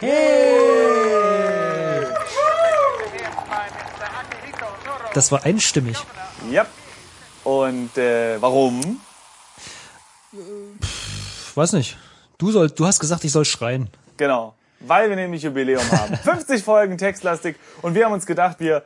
Hey! 0.00 0.72
Das 5.14 5.30
war 5.30 5.44
einstimmig. 5.44 5.96
Ja. 6.50 6.66
Und 7.44 7.96
äh, 7.98 8.40
warum? 8.40 9.00
Ich 10.32 11.56
weiß 11.56 11.74
nicht. 11.74 11.98
Du 12.38 12.50
soll, 12.50 12.70
du 12.70 12.86
hast 12.86 12.98
gesagt, 12.98 13.24
ich 13.24 13.32
soll 13.32 13.44
schreien. 13.44 13.90
Genau. 14.16 14.54
Weil 14.80 15.10
wir 15.10 15.16
nämlich 15.16 15.42
Jubiläum 15.42 15.88
haben. 15.92 16.16
50 16.24 16.62
Folgen 16.62 16.98
Textlastik. 16.98 17.56
Und 17.82 17.94
wir 17.94 18.06
haben 18.06 18.12
uns 18.12 18.26
gedacht, 18.26 18.58
wir 18.58 18.82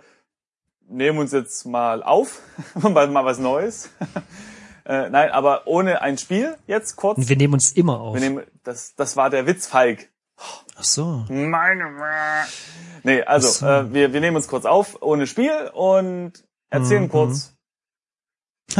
nehmen 0.89 1.19
uns 1.19 1.33
jetzt 1.33 1.65
mal 1.65 2.03
auf. 2.03 2.41
mal 2.75 3.25
was 3.25 3.39
Neues. 3.39 3.91
äh, 4.85 5.09
nein, 5.09 5.31
aber 5.31 5.67
ohne 5.67 6.03
ein 6.03 6.19
Spiel. 6.19 6.57
Jetzt 6.67 6.97
kurz. 6.97 7.19
Und 7.19 7.29
wir 7.29 7.37
nehmen 7.37 7.55
uns 7.55 7.73
immer 7.73 8.01
auf. 8.01 8.15
Wir 8.15 8.21
nehmen, 8.21 8.45
das, 8.65 8.95
das 8.97 9.17
war 9.17 9.31
der 9.31 9.47
Witz, 9.47 9.67
Falk. 9.67 10.09
Ach 10.79 10.85
so. 10.85 11.25
Meine. 11.29 11.85
Nee, 13.03 13.23
also, 13.23 13.49
so. 13.49 13.67
äh, 13.67 13.93
wir, 13.95 14.13
wir 14.13 14.21
nehmen 14.21 14.37
uns 14.37 14.49
kurz 14.49 14.65
auf, 14.65 15.01
ohne 15.03 15.27
Spiel 15.27 15.71
und 15.73 16.33
erzählen 16.71 17.05
Mhm. 17.05 17.09
kurz 17.09 17.53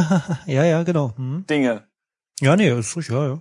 Ja, 0.47 0.65
ja, 0.65 0.83
genau. 0.83 1.13
Hm. 1.17 1.45
Dinge. 1.49 1.85
Ja, 2.41 2.57
nee, 2.57 2.69
ist 2.71 2.95
ruhig, 2.97 3.09
ja, 3.09 3.27
ja. 3.29 3.41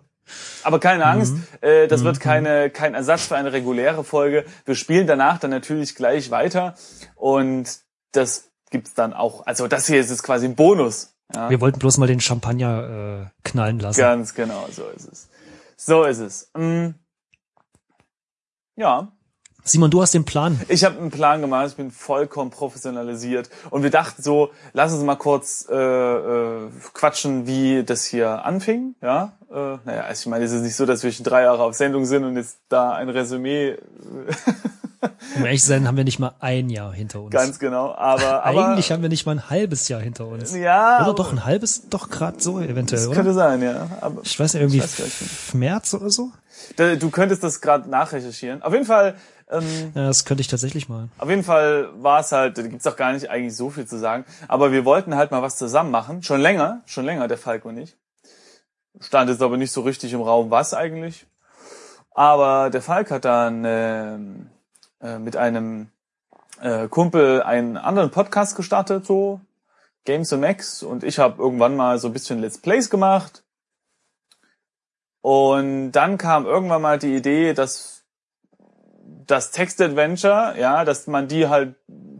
Aber 0.63 0.79
keine 0.79 1.05
Angst, 1.05 1.33
Mhm. 1.33 1.43
äh, 1.61 1.87
das 1.87 2.03
wird 2.03 2.19
keine, 2.19 2.69
kein 2.69 2.93
Ersatz 2.95 3.27
für 3.27 3.35
eine 3.35 3.51
reguläre 3.53 4.03
Folge. 4.03 4.45
Wir 4.65 4.75
spielen 4.75 5.05
danach 5.05 5.37
dann 5.39 5.51
natürlich 5.51 5.95
gleich 5.95 6.31
weiter 6.31 6.75
und 7.15 7.79
das 8.13 8.49
gibt's 8.71 8.93
dann 8.93 9.13
auch. 9.13 9.45
Also 9.45 9.67
das 9.67 9.87
hier 9.87 9.99
ist 9.99 10.09
jetzt 10.09 10.23
quasi 10.23 10.45
ein 10.47 10.55
Bonus. 10.55 11.13
Ja, 11.33 11.49
Wir 11.49 11.59
wollten 11.61 11.79
bloß 11.79 11.97
mal 11.97 12.07
den 12.07 12.19
Champagner 12.21 13.25
äh, 13.43 13.47
knallen 13.49 13.79
lassen. 13.79 13.99
ganz 13.99 14.33
genau, 14.33 14.67
so 14.71 14.87
ist 14.95 15.11
es. 15.11 15.29
So 15.77 16.03
ist 16.05 16.19
es. 16.19 16.49
Mm. 16.55 16.89
Ja, 18.75 19.07
Simon, 19.67 19.89
du 19.89 19.99
hast 20.03 20.13
den 20.13 20.25
Plan. 20.25 20.61
ich 20.67 20.83
habe 20.83 20.99
einen 20.99 21.09
Plan 21.09 21.41
gemacht, 21.41 21.69
ich 21.69 21.75
bin 21.75 21.89
vollkommen 21.89 22.51
professionalisiert 22.51 23.49
und 23.71 23.81
wir 23.81 23.89
dachten 23.89 24.21
so, 24.21 24.51
lass 24.73 24.93
uns 24.93 25.01
mal 25.03 25.15
kurz 25.15 25.65
äh, 25.67 25.75
äh, 25.75 26.69
quatschen, 26.93 27.47
wie 27.47 27.83
das 27.83 28.05
hier 28.05 28.45
anfing. 28.45 28.93
Ja, 29.01 29.33
äh, 29.49 29.77
naja, 29.83 30.01
also 30.03 30.21
ich 30.21 30.27
meine, 30.27 30.45
es 30.45 30.51
ist 30.51 30.61
nicht 30.61 30.75
so, 30.75 30.85
dass 30.85 31.01
wir 31.03 31.11
schon 31.11 31.23
drei 31.23 31.41
Jahre 31.41 31.63
auf 31.63 31.73
Sendung 31.73 32.05
sind 32.05 32.25
und 32.25 32.35
jetzt 32.37 32.59
da 32.69 32.91
ein 32.93 33.09
Resümee 33.09 33.69
äh, 33.69 33.77
Um 35.35 35.45
ehrlich 35.45 35.61
zu 35.61 35.67
sein, 35.67 35.87
haben 35.87 35.97
wir 35.97 36.03
nicht 36.03 36.19
mal 36.19 36.33
ein 36.39 36.69
Jahr 36.69 36.93
hinter 36.93 37.21
uns. 37.21 37.31
Ganz 37.31 37.59
genau, 37.59 37.93
aber, 37.93 38.43
aber 38.43 38.69
Eigentlich 38.69 38.91
haben 38.91 39.01
wir 39.01 39.09
nicht 39.09 39.25
mal 39.25 39.33
ein 39.33 39.49
halbes 39.49 39.87
Jahr 39.87 40.01
hinter 40.01 40.27
uns. 40.27 40.55
ja, 40.55 41.03
Oder 41.03 41.13
doch 41.13 41.31
ein 41.31 41.45
halbes, 41.45 41.89
doch 41.89 42.09
gerade 42.09 42.41
so 42.41 42.59
eventuell, 42.59 43.01
das 43.01 43.07
oder? 43.07 43.15
könnte 43.15 43.33
sein, 43.33 43.61
ja. 43.61 43.87
Aber 44.01 44.21
Ich 44.23 44.39
weiß 44.39 44.53
nicht, 44.53 44.61
irgendwie 44.61 44.77
Ich 44.77 44.83
weiß. 44.83 45.53
März 45.53 45.93
oder 45.93 46.09
so? 46.09 46.31
Du 46.77 47.09
könntest 47.09 47.43
das 47.43 47.61
gerade 47.61 47.89
nachrecherchieren. 47.89 48.61
Auf 48.61 48.73
jeden 48.73 48.85
Fall, 48.85 49.15
ähm, 49.49 49.91
Ja, 49.93 50.07
das 50.07 50.25
könnte 50.25 50.41
ich 50.41 50.47
tatsächlich 50.47 50.89
mal. 50.89 51.09
auf 51.17 51.29
jeden 51.29 51.43
Fall 51.43 51.89
war 52.01 52.19
es 52.19 52.31
halt, 52.31 52.57
da 52.57 52.61
gibt's 52.63 52.87
auch 52.87 52.95
gar 52.95 53.13
nicht 53.13 53.29
eigentlich 53.29 53.55
so 53.55 53.69
viel 53.69 53.85
zu 53.85 53.97
sagen. 53.97 54.25
Aber 54.47 54.71
wir 54.71 54.85
wollten 54.85 55.15
halt 55.15 55.31
mal 55.31 55.41
was 55.41 55.57
zusammen 55.57 55.91
machen, 55.91 56.23
schon 56.23 56.41
länger, 56.41 56.81
schon 56.85 57.05
länger 57.05 57.27
der 57.27 57.37
Falk 57.37 57.65
und 57.65 57.77
ich. 57.77 57.95
Stand 59.01 59.29
jetzt 59.29 59.41
aber 59.41 59.57
nicht 59.57 59.71
so 59.71 59.81
richtig 59.81 60.13
im 60.13 60.21
Raum, 60.21 60.51
was 60.51 60.73
eigentlich. 60.73 61.25
Aber 62.11 62.69
der 62.69 62.81
Falk 62.81 63.11
hat 63.11 63.25
dann 63.25 63.63
ähm, 63.65 64.49
äh, 65.01 65.19
mit 65.19 65.35
einem 65.35 65.89
äh, 66.61 66.87
Kumpel 66.87 67.43
einen 67.43 67.75
anderen 67.75 68.09
Podcast 68.09 68.55
gestartet, 68.55 69.05
so 69.05 69.41
Games 70.05 70.31
and 70.31 70.41
Max, 70.41 70.81
und 70.81 71.03
ich 71.03 71.19
habe 71.19 71.41
irgendwann 71.41 71.75
mal 71.75 71.97
so 71.99 72.07
ein 72.07 72.13
bisschen 72.13 72.39
Let's 72.39 72.57
Plays 72.57 72.89
gemacht. 72.89 73.43
Und 75.25 75.93
dann 75.93 76.19
kam 76.19 76.45
irgendwann 76.45 76.83
mal 76.83 76.99
die 76.99 77.15
Idee, 77.15 77.55
dass 77.55 78.03
das 79.25 79.49
Text-Adventure, 79.49 80.53
ja, 80.59 80.85
dass 80.85 81.07
man 81.07 81.27
die 81.27 81.47
halt 81.47 81.73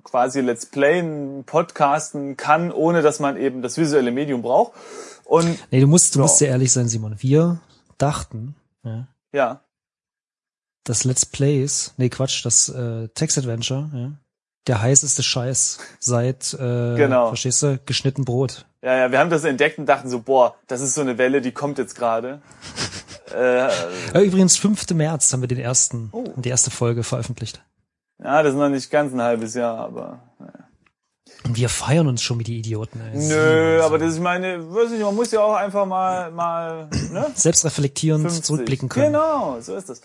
quasi 0.03 0.41
Let's 0.41 0.65
Playen, 0.65 1.43
podcasten 1.45 2.35
kann, 2.35 2.71
ohne 2.71 3.03
dass 3.03 3.19
man 3.19 3.37
eben 3.37 3.61
das 3.61 3.77
visuelle 3.77 4.11
Medium 4.11 4.41
braucht. 4.41 4.71
Und 5.23 5.55
Nee, 5.69 5.81
du 5.81 5.85
musst, 5.85 6.15
du 6.15 6.19
musst 6.19 6.39
sehr 6.39 6.49
ehrlich 6.49 6.71
sein, 6.71 6.87
Simon. 6.87 7.15
Wir 7.19 7.61
dachten, 7.99 8.55
ja, 8.83 9.07
ja, 9.31 9.61
das 10.83 11.03
Let's 11.03 11.27
Plays, 11.27 11.93
nee, 11.97 12.09
Quatsch, 12.09 12.43
das 12.43 12.69
äh, 12.69 13.07
Text-Adventure, 13.09 13.91
ja, 13.93 14.11
der 14.67 14.81
heißeste 14.81 15.23
Scheiß 15.23 15.79
seit, 15.99 16.53
äh, 16.53 16.95
Genau. 16.95 17.27
verstehst 17.29 17.61
du, 17.63 17.79
geschnitten 17.85 18.25
Brot. 18.25 18.65
ja, 18.81 18.95
ja, 18.97 19.11
wir 19.11 19.19
haben 19.19 19.29
das 19.29 19.43
entdeckt 19.43 19.77
und 19.77 19.85
dachten 19.85 20.09
so, 20.09 20.19
boah, 20.19 20.55
das 20.67 20.81
ist 20.81 20.95
so 20.95 21.01
eine 21.01 21.17
Welle, 21.17 21.41
die 21.41 21.51
kommt 21.51 21.77
jetzt 21.77 21.95
gerade. 21.95 22.41
äh, 23.35 24.23
übrigens, 24.25 24.57
5. 24.57 24.89
März 24.93 25.31
haben 25.33 25.41
wir 25.41 25.47
den 25.47 25.59
ersten, 25.59 26.09
Oh. 26.11 26.23
die 26.35 26.49
erste 26.49 26.71
Folge 26.71 27.03
veröffentlicht. 27.03 27.63
ja, 28.23 28.41
das 28.43 28.53
ist 28.53 28.59
noch 28.59 28.69
nicht 28.69 28.89
ganz 28.91 29.13
ein 29.13 29.21
halbes 29.21 29.53
Jahr, 29.53 29.77
aber 29.77 30.19
Und 31.43 31.57
wir 31.57 31.69
feiern 31.69 32.07
uns 32.07 32.21
schon 32.23 32.39
wie 32.39 32.43
die 32.43 32.57
Idioten. 32.59 32.99
Ey. 33.01 33.27
nö, 33.27 33.81
aber 33.83 33.99
das, 33.99 34.15
ich 34.15 34.21
meine, 34.21 34.57
weiß 34.73 34.89
nicht, 34.91 35.03
man 35.03 35.13
muss 35.15 35.31
ja 35.31 35.41
auch 35.41 35.53
einfach 35.55 35.85
mal, 35.85 36.31
mal, 36.31 36.89
ne? 37.11 37.27
Selbst 37.35 37.65
reflektierend 37.65 38.23
50. 38.23 38.43
zurückblicken 38.45 38.89
können. 38.89 39.07
Genau, 39.13 39.57
so 39.61 39.75
ist 39.75 39.89
das. 39.89 40.01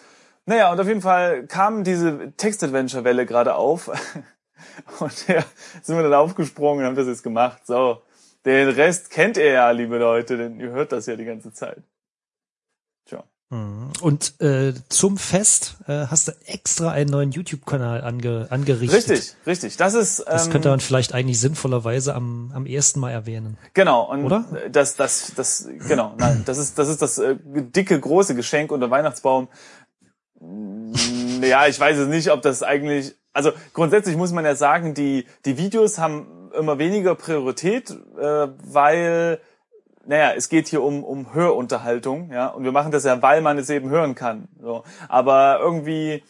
Naja, 0.46 0.72
und 0.72 0.80
auf 0.80 0.86
jeden 0.88 1.00
Fall 1.02 1.46
kam 1.46 1.84
diese 1.84 2.32
Text-Adventure-Welle 2.36 3.24
gerade 3.26 3.54
auf. 3.54 3.90
Und 5.00 5.28
ja, 5.28 5.44
sind 5.82 5.96
wir 5.96 6.02
dann 6.02 6.14
aufgesprungen 6.14 6.80
und 6.80 6.86
haben 6.86 6.96
das 6.96 7.06
jetzt 7.06 7.22
gemacht. 7.22 7.66
So, 7.66 8.02
den 8.44 8.68
Rest 8.68 9.10
kennt 9.10 9.36
ihr 9.36 9.52
ja, 9.52 9.70
liebe 9.70 9.98
Leute, 9.98 10.36
denn 10.36 10.58
ihr 10.60 10.70
hört 10.70 10.92
das 10.92 11.06
ja 11.06 11.16
die 11.16 11.24
ganze 11.24 11.52
Zeit. 11.52 11.82
Tja. 13.06 13.24
Mhm. 13.50 13.90
Und 14.00 14.40
äh, 14.40 14.72
zum 14.88 15.18
Fest 15.18 15.76
äh, 15.88 16.06
hast 16.06 16.28
du 16.28 16.32
extra 16.46 16.92
einen 16.92 17.10
neuen 17.10 17.32
YouTube-Kanal 17.32 18.02
ange 18.02 18.46
angerichtet. 18.48 19.10
Richtig, 19.10 19.34
richtig. 19.46 19.76
Das 19.76 19.94
ist 19.94 20.24
Das 20.26 20.46
ähm, 20.46 20.52
könnte 20.52 20.68
man 20.70 20.78
vielleicht 20.80 21.12
eigentlich 21.12 21.40
sinnvollerweise 21.40 22.14
am, 22.14 22.52
am 22.54 22.64
ersten 22.64 23.00
Mal 23.00 23.10
erwähnen. 23.10 23.58
genau 23.74 24.08
und 24.08 24.24
Oder? 24.24 24.44
das 24.70 24.94
das 24.94 25.32
das 25.34 25.68
genau, 25.88 26.14
nein, 26.16 26.44
das 26.46 26.58
ist 26.58 26.78
das 26.78 26.88
ist 26.88 27.02
das 27.02 27.18
äh, 27.18 27.36
dicke 27.44 27.98
große 27.98 28.36
Geschenk 28.36 28.70
unter 28.70 28.90
Weihnachtsbaum. 28.90 29.48
Ja, 30.40 31.66
ich 31.66 31.78
weiß 31.78 31.98
es 31.98 32.08
nicht, 32.08 32.30
ob 32.30 32.42
das 32.42 32.62
eigentlich 32.62 33.14
also 33.32 33.52
grundsätzlich 33.72 34.16
muss 34.16 34.32
man 34.32 34.44
ja 34.44 34.54
sagen, 34.54 34.94
die 34.94 35.26
die 35.44 35.56
Videos 35.56 35.98
haben 35.98 36.50
immer 36.58 36.78
weniger 36.78 37.14
Priorität, 37.14 37.90
äh, 37.90 38.48
weil 38.64 39.40
naja, 40.06 40.32
es 40.34 40.48
geht 40.48 40.66
hier 40.66 40.82
um, 40.82 41.04
um 41.04 41.34
Hörunterhaltung, 41.34 42.32
ja, 42.32 42.48
und 42.48 42.64
wir 42.64 42.72
machen 42.72 42.90
das 42.90 43.04
ja, 43.04 43.20
weil 43.22 43.42
man 43.42 43.58
es 43.58 43.70
eben 43.70 43.90
hören 43.90 44.14
kann. 44.14 44.48
So. 44.60 44.82
Aber 45.08 45.60
irgendwie 45.60 46.24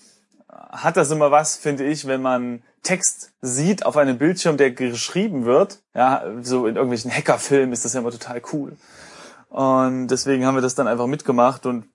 hat 0.48 0.96
das 0.96 1.10
immer 1.10 1.30
was, 1.30 1.56
finde 1.56 1.84
ich, 1.84 2.06
wenn 2.06 2.20
man 2.20 2.62
Text 2.82 3.32
sieht 3.40 3.86
auf 3.86 3.96
einem 3.96 4.18
Bildschirm, 4.18 4.56
der 4.56 4.72
geschrieben 4.72 5.44
wird. 5.44 5.78
Ja, 5.94 6.24
so 6.42 6.66
in 6.66 6.76
irgendwelchen 6.76 7.10
Hackerfilmen 7.10 7.72
ist 7.72 7.84
das 7.84 7.94
ja 7.94 8.00
immer 8.00 8.10
total 8.10 8.42
cool. 8.52 8.76
Und 9.48 10.08
deswegen 10.08 10.44
haben 10.44 10.56
wir 10.56 10.62
das 10.62 10.74
dann 10.74 10.88
einfach 10.88 11.06
mitgemacht. 11.06 11.64
Und 11.64 11.86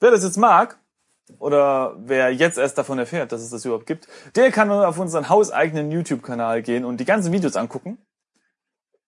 wer 0.00 0.10
das 0.10 0.22
jetzt 0.22 0.36
mag, 0.38 0.78
oder 1.38 1.94
wer 1.98 2.30
jetzt 2.32 2.58
erst 2.58 2.78
davon 2.78 2.98
erfährt, 2.98 3.32
dass 3.32 3.40
es 3.42 3.50
das 3.50 3.64
überhaupt 3.64 3.86
gibt, 3.86 4.08
der 4.36 4.50
kann 4.50 4.68
nur 4.68 4.86
auf 4.86 4.98
unseren 4.98 5.28
hauseigenen 5.28 5.90
YouTube-Kanal 5.90 6.62
gehen 6.62 6.84
und 6.84 6.98
die 6.98 7.04
ganzen 7.04 7.32
Videos 7.32 7.56
angucken. 7.56 7.98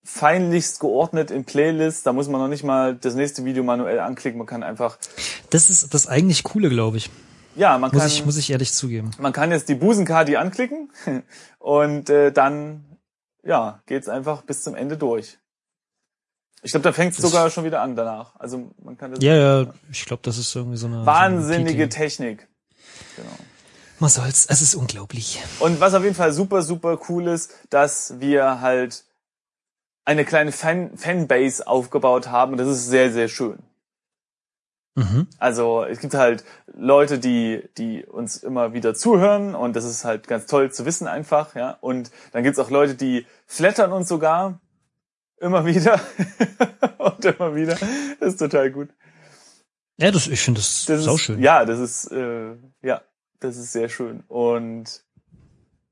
Feinlichst 0.06 0.80
geordnet 0.80 1.30
in 1.30 1.44
Playlists. 1.44 2.02
Da 2.02 2.12
muss 2.12 2.28
man 2.28 2.40
noch 2.40 2.48
nicht 2.48 2.62
mal 2.62 2.94
das 2.94 3.14
nächste 3.14 3.44
Video 3.46 3.62
manuell 3.64 4.00
anklicken. 4.00 4.36
Man 4.38 4.46
kann 4.46 4.62
einfach, 4.62 4.98
Das 5.50 5.70
ist 5.70 5.94
das 5.94 6.06
eigentlich 6.06 6.44
Coole, 6.44 6.68
glaube 6.68 6.98
ich. 6.98 7.10
ja, 7.56 7.78
man 7.78 7.90
Muss 7.90 8.00
kann, 8.00 8.08
ich, 8.10 8.24
muss 8.24 8.36
ich 8.36 8.50
ehrlich 8.50 8.72
zugeben. 8.74 9.12
man 9.18 9.32
kann 9.32 9.50
jetzt 9.50 9.68
die 9.70 9.74
Busenkadi 9.74 10.36
anklicken 10.36 10.90
und 11.58 12.10
äh, 12.10 12.32
dann, 12.32 12.84
ja, 13.42 13.82
geht's 13.86 14.08
einfach 14.08 14.42
bis 14.42 14.62
zum 14.62 14.74
Ende 14.74 14.98
durch. 14.98 15.38
Ich 16.64 16.70
glaube, 16.70 16.84
da 16.84 16.92
fängt's 16.92 17.18
sogar 17.18 17.50
schon 17.50 17.64
wieder 17.64 17.82
an 17.82 17.94
danach. 17.94 18.34
Also 18.38 18.70
man 18.82 18.96
kann 18.96 19.10
das 19.10 19.22
Ja, 19.22 19.36
ja, 19.36 19.74
ich 19.92 20.06
glaube, 20.06 20.22
das 20.22 20.38
ist 20.38 20.56
irgendwie 20.56 20.78
so 20.78 20.86
eine 20.86 21.04
wahnsinnige 21.04 21.72
So 21.72 21.82
eine 21.82 21.88
Technik. 21.90 22.48
Genau. 23.16 23.36
Was 24.00 24.14
soll's? 24.14 24.46
Es 24.46 24.62
ist 24.62 24.74
unglaublich. 24.74 25.42
Und 25.60 25.80
was 25.80 25.92
auf 25.92 26.02
jeden 26.02 26.14
Fall 26.14 26.32
super, 26.32 26.62
super 26.62 26.98
cool 27.08 27.28
ist, 27.28 27.52
dass 27.68 28.18
wir 28.18 28.62
halt 28.62 29.04
eine 30.06 30.24
kleine 30.24 30.52
Fan 30.52 30.96
Fanbase 30.96 31.66
aufgebaut 31.66 32.28
haben. 32.28 32.52
Und 32.52 32.58
das 32.58 32.68
ist 32.68 32.88
sehr, 32.88 33.12
sehr 33.12 33.28
schön. 33.28 33.58
Mhm. 34.94 35.26
Also 35.38 35.84
es 35.84 35.98
gibt 35.98 36.14
halt 36.14 36.44
Leute, 36.72 37.18
die, 37.18 37.62
die 37.76 38.06
uns 38.06 38.36
immer 38.36 38.72
wieder 38.72 38.94
zuhören 38.94 39.54
und 39.54 39.76
das 39.76 39.84
ist 39.84 40.04
halt 40.04 40.28
ganz 40.28 40.46
toll 40.46 40.72
zu 40.72 40.86
wissen 40.86 41.08
einfach, 41.08 41.54
ja. 41.56 41.76
Und 41.80 42.10
dann 42.32 42.42
gibt's 42.42 42.58
auch 42.58 42.70
Leute, 42.70 42.94
die 42.94 43.26
flattern 43.46 43.92
uns 43.92 44.08
sogar 44.08 44.60
immer 45.44 45.64
wieder 45.64 46.00
und 46.98 47.24
immer 47.24 47.54
wieder. 47.54 47.76
Das 48.20 48.30
ist 48.30 48.38
total 48.38 48.70
gut. 48.70 48.88
Ja, 49.96 50.10
das, 50.10 50.26
ich 50.26 50.40
finde 50.40 50.60
das, 50.60 50.86
Das 50.86 51.06
ist, 51.06 51.20
schön. 51.20 51.40
Ja, 51.40 51.64
das 51.64 51.78
ist 51.78 52.10
äh, 52.10 52.54
ja, 52.82 53.02
das 53.40 53.56
ist 53.56 53.72
sehr 53.72 53.88
schön. 53.88 54.24
Und 54.26 55.04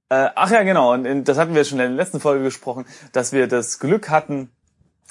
äh, 0.09 0.31
ach 0.35 0.51
ja, 0.51 0.63
genau. 0.63 0.93
Und 0.93 1.05
in, 1.05 1.25
das 1.25 1.39
hatten 1.39 1.55
wir 1.55 1.65
schon 1.65 1.79
in 1.79 1.89
der 1.89 1.97
letzten 1.97 2.21
Folge 2.21 2.43
gesprochen, 2.43 2.85
dass 3.13 3.33
wir 3.33 3.47
das 3.47 3.79
Glück 3.79 4.11
hatten 4.11 4.51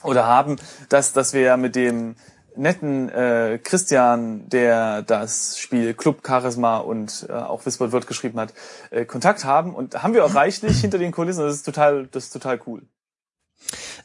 oder 0.03 0.25
haben, 0.25 0.57
dass 0.89 1.13
dass 1.13 1.33
wir 1.33 1.41
ja 1.41 1.57
mit 1.57 1.75
dem 1.75 2.15
netten 2.55 3.09
äh, 3.09 3.59
Christian, 3.63 4.49
der 4.49 5.03
das 5.03 5.57
Spiel 5.57 5.93
Club 5.93 6.21
Charisma 6.25 6.77
und 6.79 7.27
äh, 7.29 7.33
auch 7.33 7.65
Whispered 7.65 7.93
Word 7.93 8.07
geschrieben 8.07 8.39
hat, 8.39 8.53
äh, 8.89 9.05
Kontakt 9.05 9.45
haben 9.45 9.73
und 9.73 10.03
haben 10.03 10.13
wir 10.13 10.25
auch 10.25 10.35
reichlich 10.35 10.81
hinter 10.81 10.97
den 10.97 11.11
Kulissen. 11.11 11.45
Das 11.45 11.55
ist 11.55 11.63
total, 11.63 12.07
das 12.07 12.25
ist 12.25 12.31
total 12.31 12.59
cool. 12.67 12.81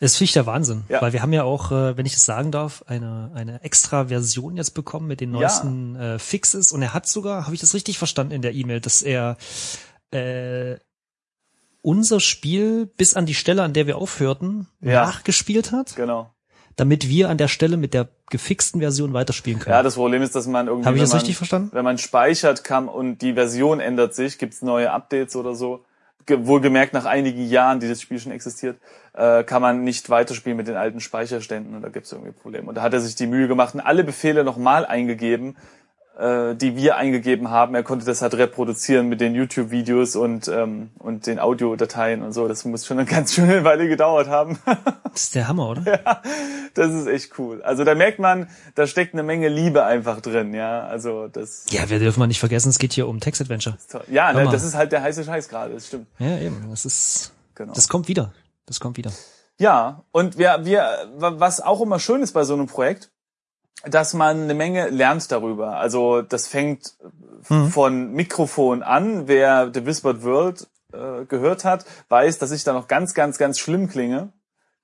Das 0.00 0.16
finde 0.16 0.25
ich 0.25 0.32
der 0.34 0.46
Wahnsinn, 0.46 0.84
Ja. 0.88 1.00
weil 1.02 1.12
wir 1.12 1.22
haben 1.22 1.32
ja 1.32 1.44
auch, 1.44 1.72
äh, 1.72 1.96
wenn 1.96 2.06
ich 2.06 2.14
es 2.14 2.25
sagen 2.25 2.50
darf, 2.52 2.82
eine 2.87 3.31
eine 3.34 3.62
extra 3.64 4.06
Version 4.08 4.56
jetzt 4.56 4.70
bekommen 4.72 5.06
mit 5.06 5.20
den 5.20 5.32
Ja. 5.34 5.40
neuesten 5.40 5.96
äh, 5.96 6.19
Fixes 6.19 6.72
und 6.72 6.82
er 6.82 6.93
hat 6.94 7.06
sogar, 7.08 7.44
habe 7.46 7.54
ich 7.54 7.60
das 7.60 7.75
richtig 7.75 7.98
verstanden 7.98 8.32
in 8.32 8.43
der 8.43 8.54
E-Mail, 8.54 8.81
dass 8.81 9.02
er 9.02 9.37
äh, 10.12 10.76
unser 11.82 12.20
Spiel 12.20 12.87
bis 12.87 13.14
an 13.14 13.26
die 13.26 13.34
Stelle, 13.34 13.62
an 13.62 13.72
der 13.72 13.87
wir 13.87 13.96
aufhörten, 13.98 14.66
Ja. 14.81 15.04
nachgespielt 15.06 15.72
hat, 15.72 15.94
Genau. 15.96 16.31
damit 16.75 17.08
wir 17.08 17.28
an 17.31 17.38
der 17.38 17.49
Stelle 17.49 17.76
mit 17.76 17.94
der 17.94 18.08
gefixten 18.28 18.81
Version 18.81 19.12
weiterspielen 19.12 19.60
können. 19.60 19.72
Ja, 19.75 19.82
das 19.82 19.94
Problem 19.94 20.20
ist, 20.22 20.34
dass 20.34 20.46
man 20.46 20.66
irgendwie, 20.66 20.87
Habe 20.87 20.96
ich 20.96 21.02
das 21.02 21.10
man, 21.10 21.19
richtig 21.20 21.37
verstanden? 21.37 21.70
wenn 21.72 21.84
man 21.84 21.96
speichert 21.99 22.64
kann 22.64 22.88
und 22.88 23.19
die 23.22 23.34
Version 23.34 23.78
ändert 23.81 24.14
sich, 24.14 24.37
gibt's 24.38 24.62
neue 24.62 24.90
Updates 24.90 25.37
oder 25.37 25.54
so. 25.54 25.84
Ge- 26.26 26.46
Wohlgemerkt 26.46 26.93
nach 26.93 27.05
einigen 27.05 27.49
Jahren, 27.49 27.81
die 27.81 27.88
das 27.88 28.02
Spiel 28.02 28.19
schon 28.19 28.32
existiert, 28.32 28.78
äh, 29.14 29.44
kann 29.44 29.62
man 29.62 29.84
nicht 29.84 30.11
weiterspielen 30.11 30.56
mit 30.56 30.69
den 30.69 30.76
alten 30.76 31.00
Speicherständen 31.00 31.75
und 31.75 31.82
da 31.82 31.88
gibt's 31.88 32.12
irgendwie 32.12 32.32
Probleme. 32.32 32.69
Und 32.69 32.75
da 32.75 32.82
hat 32.82 32.93
er 32.93 33.00
sich 33.00 33.14
die 33.14 33.26
Mühe 33.26 33.49
gemacht 33.49 33.75
und 33.75 33.81
alle 33.81 34.05
Befehle 34.05 34.44
nochmal 34.44 34.84
eingegeben, 34.84 35.56
äh, 36.18 36.54
die 36.54 36.76
wir 36.76 36.96
eingegeben 36.96 37.50
haben. 37.50 37.74
Er 37.74 37.82
konnte 37.82 38.06
das 38.06 38.22
halt 38.22 38.34
reproduzieren 38.34 39.08
mit 39.08 39.20
den 39.20 39.34
YouTube-Videos 39.34 40.16
und, 40.16 40.48
ähm, 40.48 40.90
und 40.98 41.26
den 41.26 41.38
Audiodateien 41.38 42.22
und 42.22 42.32
so. 42.32 42.48
Das 42.48 42.64
muss 42.64 42.86
schon 42.86 42.98
eine 42.98 43.06
ganz 43.10 43.34
schöne 43.34 43.64
Weile 43.64 43.88
gedauert 43.88 44.28
haben. 44.28 44.58
Das 45.12 45.22
ist 45.22 45.34
der 45.34 45.48
Hammer, 45.48 45.70
oder? 45.70 46.20
das 46.74 46.92
ist 46.92 47.06
echt 47.06 47.38
cool. 47.38 47.62
Also 47.62 47.84
da 47.84 47.94
merkt 47.94 48.18
man, 48.18 48.50
da 48.74 48.86
steckt 48.86 49.14
eine 49.14 49.22
Menge 49.22 49.48
Liebe 49.48 49.82
einfach 49.84 50.20
drin, 50.20 50.52
ja. 50.52 50.86
Also 50.86 51.26
das 51.28 51.64
Ja, 51.70 51.88
wir 51.88 51.98
dürfen 51.98 52.20
mal 52.20 52.26
nicht 52.26 52.40
vergessen, 52.40 52.68
es 52.68 52.78
geht 52.78 52.92
hier 52.92 53.08
um 53.08 53.18
Text-Adventure. 53.20 53.78
Ja, 54.10 54.34
ne, 54.34 54.46
das 54.52 54.62
ist 54.62 54.74
halt 54.74 54.92
der 54.92 55.00
heiße 55.00 55.24
Scheiß 55.24 55.48
gerade, 55.48 55.72
das 55.72 55.86
stimmt. 55.86 56.06
Ja, 56.18 56.36
eben. 56.38 56.66
Das 56.68 56.84
ist, 56.84 57.32
Genau. 57.54 57.72
das 57.72 57.88
kommt 57.88 58.08
wieder. 58.08 58.34
Das 58.66 58.78
kommt 58.78 58.98
wieder. 58.98 59.10
ja, 59.58 60.02
und 60.12 60.36
wir, 60.36 60.58
wir, 60.64 60.86
was 61.14 61.62
auch 61.62 61.80
immer 61.80 61.98
schön 61.98 62.20
ist 62.22 62.32
bei 62.32 62.44
so 62.44 62.52
einem 62.52 62.66
Projekt, 62.66 63.10
dass 63.84 64.14
man 64.14 64.43
eine 64.43 64.55
Menge 64.55 64.88
lernt 64.88 65.31
darüber. 65.31 65.76
Also 65.76 66.23
das 66.23 66.46
fängt 66.49 66.94
Mhm. 67.49 67.70
von 67.70 68.12
Mikrofon 68.12 68.82
an. 68.82 69.28
Wer 69.28 69.70
The 69.73 69.87
Whispered 69.87 70.23
World 70.25 70.67
äh, 70.93 71.25
gehört 71.26 71.64
hat, 71.64 71.84
weiß, 72.08 72.38
dass 72.38 72.50
ich 72.50 72.64
da 72.64 72.73
noch 72.73 72.88
ganz, 72.88 73.14
ganz, 73.14 73.38
ganz 73.38 73.58
schlimm 73.58 73.88
klinge. 73.88 74.32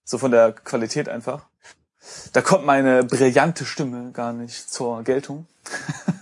So 0.05 0.19
von 0.19 0.31
der 0.31 0.53
Qualität 0.53 1.09
einfach. 1.09 1.47
Da 2.33 2.41
kommt 2.41 2.67
meine 2.67 3.05
brillante 3.05 3.65
Stimme 3.65 4.11
gar 4.13 4.33
nicht 4.33 4.71
zur 4.71 5.03
Geltung. 5.03 5.47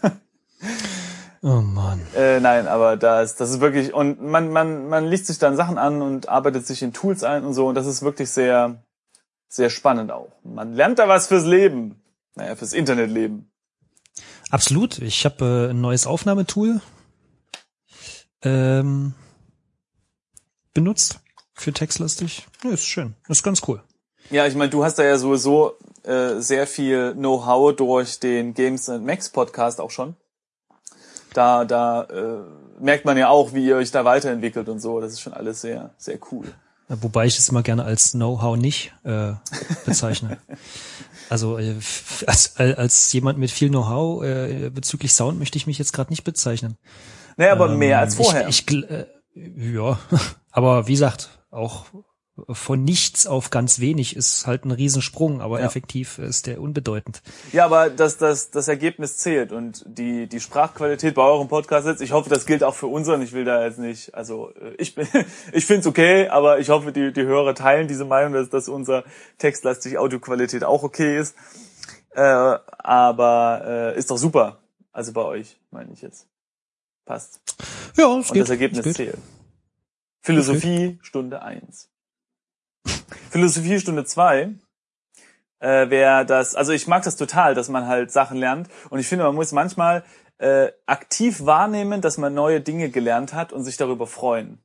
Oh 1.42 1.62
Mann. 1.62 2.02
Äh, 2.14 2.38
nein, 2.38 2.68
aber 2.68 2.98
das, 2.98 3.34
das 3.34 3.48
ist 3.48 3.60
wirklich, 3.60 3.94
und 3.94 4.20
man, 4.20 4.50
man, 4.52 4.88
man 4.90 5.06
liest 5.06 5.26
sich 5.26 5.38
dann 5.38 5.56
Sachen 5.56 5.78
an 5.78 6.02
und 6.02 6.28
arbeitet 6.28 6.66
sich 6.66 6.82
in 6.82 6.92
Tools 6.92 7.24
ein 7.24 7.44
und 7.44 7.54
so, 7.54 7.68
und 7.68 7.76
das 7.76 7.86
ist 7.86 8.02
wirklich 8.02 8.30
sehr, 8.30 8.82
sehr 9.48 9.70
spannend 9.70 10.12
auch. 10.12 10.28
Man 10.44 10.74
lernt 10.74 10.98
da 10.98 11.08
was 11.08 11.28
fürs 11.28 11.46
Leben. 11.46 11.98
Naja, 12.34 12.56
fürs 12.56 12.72
Internetleben. 12.72 13.50
Absolut. 14.50 14.98
Ich 14.98 15.24
habe 15.24 15.68
äh, 15.68 15.70
ein 15.70 15.80
neues 15.80 16.06
Aufnahmetool 16.06 16.80
ähm, 18.42 19.14
benutzt 20.74 21.20
für 21.54 21.72
textlastig. 21.72 22.46
Ja, 22.64 22.70
ist 22.70 22.84
schön. 22.84 23.14
Ist 23.28 23.42
ganz 23.42 23.62
cool. 23.68 23.82
Ja, 24.30 24.46
ich 24.46 24.54
meine, 24.54 24.70
du 24.70 24.84
hast 24.84 24.98
da 24.98 25.02
ja 25.02 25.18
sowieso 25.18 25.76
äh, 26.04 26.40
sehr 26.40 26.66
viel 26.66 27.14
Know-how 27.14 27.74
durch 27.74 28.20
den 28.20 28.54
Games 28.54 28.88
and 28.88 29.04
Max 29.04 29.28
Podcast 29.28 29.80
auch 29.80 29.90
schon. 29.90 30.16
Da, 31.34 31.64
da 31.64 32.04
äh, 32.04 32.40
merkt 32.80 33.04
man 33.04 33.16
ja 33.16 33.28
auch, 33.28 33.52
wie 33.52 33.66
ihr 33.66 33.76
euch 33.76 33.90
da 33.90 34.04
weiterentwickelt 34.04 34.68
und 34.68 34.80
so. 34.80 35.00
Das 35.00 35.12
ist 35.12 35.20
schon 35.20 35.32
alles 35.32 35.60
sehr, 35.60 35.94
sehr 35.98 36.18
cool. 36.32 36.46
Wobei 36.88 37.26
ich 37.26 37.38
es 37.38 37.48
immer 37.48 37.62
gerne 37.62 37.84
als 37.84 38.12
Know-how 38.12 38.56
nicht 38.56 38.92
äh, 39.04 39.34
bezeichne. 39.86 40.38
also 41.28 41.58
äh, 41.58 41.76
als, 42.28 42.56
als 42.56 43.12
jemand 43.12 43.38
mit 43.38 43.50
viel 43.50 43.68
Know-how 43.68 44.22
äh, 44.24 44.70
bezüglich 44.70 45.12
Sound 45.12 45.38
möchte 45.38 45.58
ich 45.58 45.66
mich 45.66 45.78
jetzt 45.78 45.92
gerade 45.92 46.10
nicht 46.10 46.24
bezeichnen. 46.24 46.76
Naja, 47.36 47.52
aber 47.52 47.68
mehr 47.68 47.98
Ähm, 47.98 48.04
als 48.04 48.14
vorher. 48.16 48.48
Ich, 48.48 48.68
ich, 48.68 48.90
äh, 48.90 49.06
ja, 49.34 49.98
aber 50.50 50.86
wie 50.86 50.92
gesagt, 50.92 51.30
auch 51.50 51.86
von 52.48 52.84
nichts 52.84 53.26
auf 53.26 53.50
ganz 53.50 53.80
wenig 53.80 54.16
ist 54.16 54.46
halt 54.46 54.64
ein 54.64 54.70
Riesensprung, 54.70 55.40
aber 55.40 55.60
Ja. 55.60 55.66
effektiv 55.66 56.18
ist 56.18 56.46
der 56.46 56.60
unbedeutend. 56.60 57.22
Ja, 57.52 57.64
aber 57.66 57.90
das, 57.90 58.16
das, 58.16 58.50
das 58.50 58.68
Ergebnis 58.68 59.18
zählt 59.18 59.52
und 59.52 59.84
die, 59.86 60.26
die 60.26 60.40
Sprachqualität 60.40 61.14
bei 61.14 61.22
eurem 61.22 61.48
Podcast 61.48 61.86
jetzt, 61.86 62.00
ich 62.00 62.12
hoffe, 62.12 62.30
das 62.30 62.46
gilt 62.46 62.62
auch 62.64 62.74
für 62.74 62.86
unseren. 62.86 63.20
Ich 63.22 63.32
will 63.32 63.44
da 63.44 63.64
jetzt 63.64 63.78
nicht, 63.78 64.14
also 64.14 64.52
äh, 64.60 64.74
ich 64.78 64.94
bin, 64.94 65.06
ich 65.52 65.66
finde 65.66 65.80
es 65.80 65.86
okay, 65.86 66.28
aber 66.28 66.58
ich 66.58 66.70
hoffe, 66.70 66.92
die, 66.92 67.12
die 67.12 67.22
Hörer 67.22 67.54
teilen 67.54 67.88
diese 67.88 68.04
Meinung, 68.04 68.32
dass, 68.32 68.48
dass 68.48 68.68
unser 68.68 69.04
textlastig 69.38 69.98
Audioqualität 69.98 70.64
auch 70.64 70.82
okay 70.82 71.18
ist. 71.18 71.34
Äh, 72.12 72.22
aber 72.22 73.62
äh, 73.64 73.98
ist 73.98 74.10
doch 74.10 74.18
super. 74.18 74.58
Also 74.92 75.12
bei 75.12 75.22
euch, 75.22 75.60
meine 75.70 75.92
ich 75.92 76.02
jetzt. 76.02 76.26
Passt. 77.04 77.40
Ja, 77.96 78.06
es 78.18 78.28
Und 78.28 78.32
geht. 78.32 78.42
das 78.42 78.50
Ergebnis 78.50 78.86
es 78.86 78.96
zählt. 78.96 79.18
Philosophie 80.20 80.98
Stunde 81.02 81.42
eins. 81.42 81.90
Philosophie 83.30 83.80
Stunde 83.80 84.04
zwei 84.04 84.54
äh, 85.60 85.88
wäre 85.90 86.26
das, 86.26 86.54
also 86.54 86.72
ich 86.72 86.86
mag 86.86 87.02
das 87.04 87.16
total, 87.16 87.54
dass 87.54 87.68
man 87.68 87.86
halt 87.86 88.10
Sachen 88.10 88.36
lernt 88.36 88.68
und 88.90 88.98
ich 88.98 89.06
finde, 89.06 89.24
man 89.24 89.34
muss 89.34 89.52
manchmal 89.52 90.04
äh, 90.38 90.72
aktiv 90.86 91.44
wahrnehmen, 91.44 92.00
dass 92.00 92.18
man 92.18 92.34
neue 92.34 92.60
Dinge 92.60 92.90
gelernt 92.90 93.34
hat 93.34 93.52
und 93.52 93.62
sich 93.62 93.76
darüber 93.76 94.06
freuen. 94.06 94.58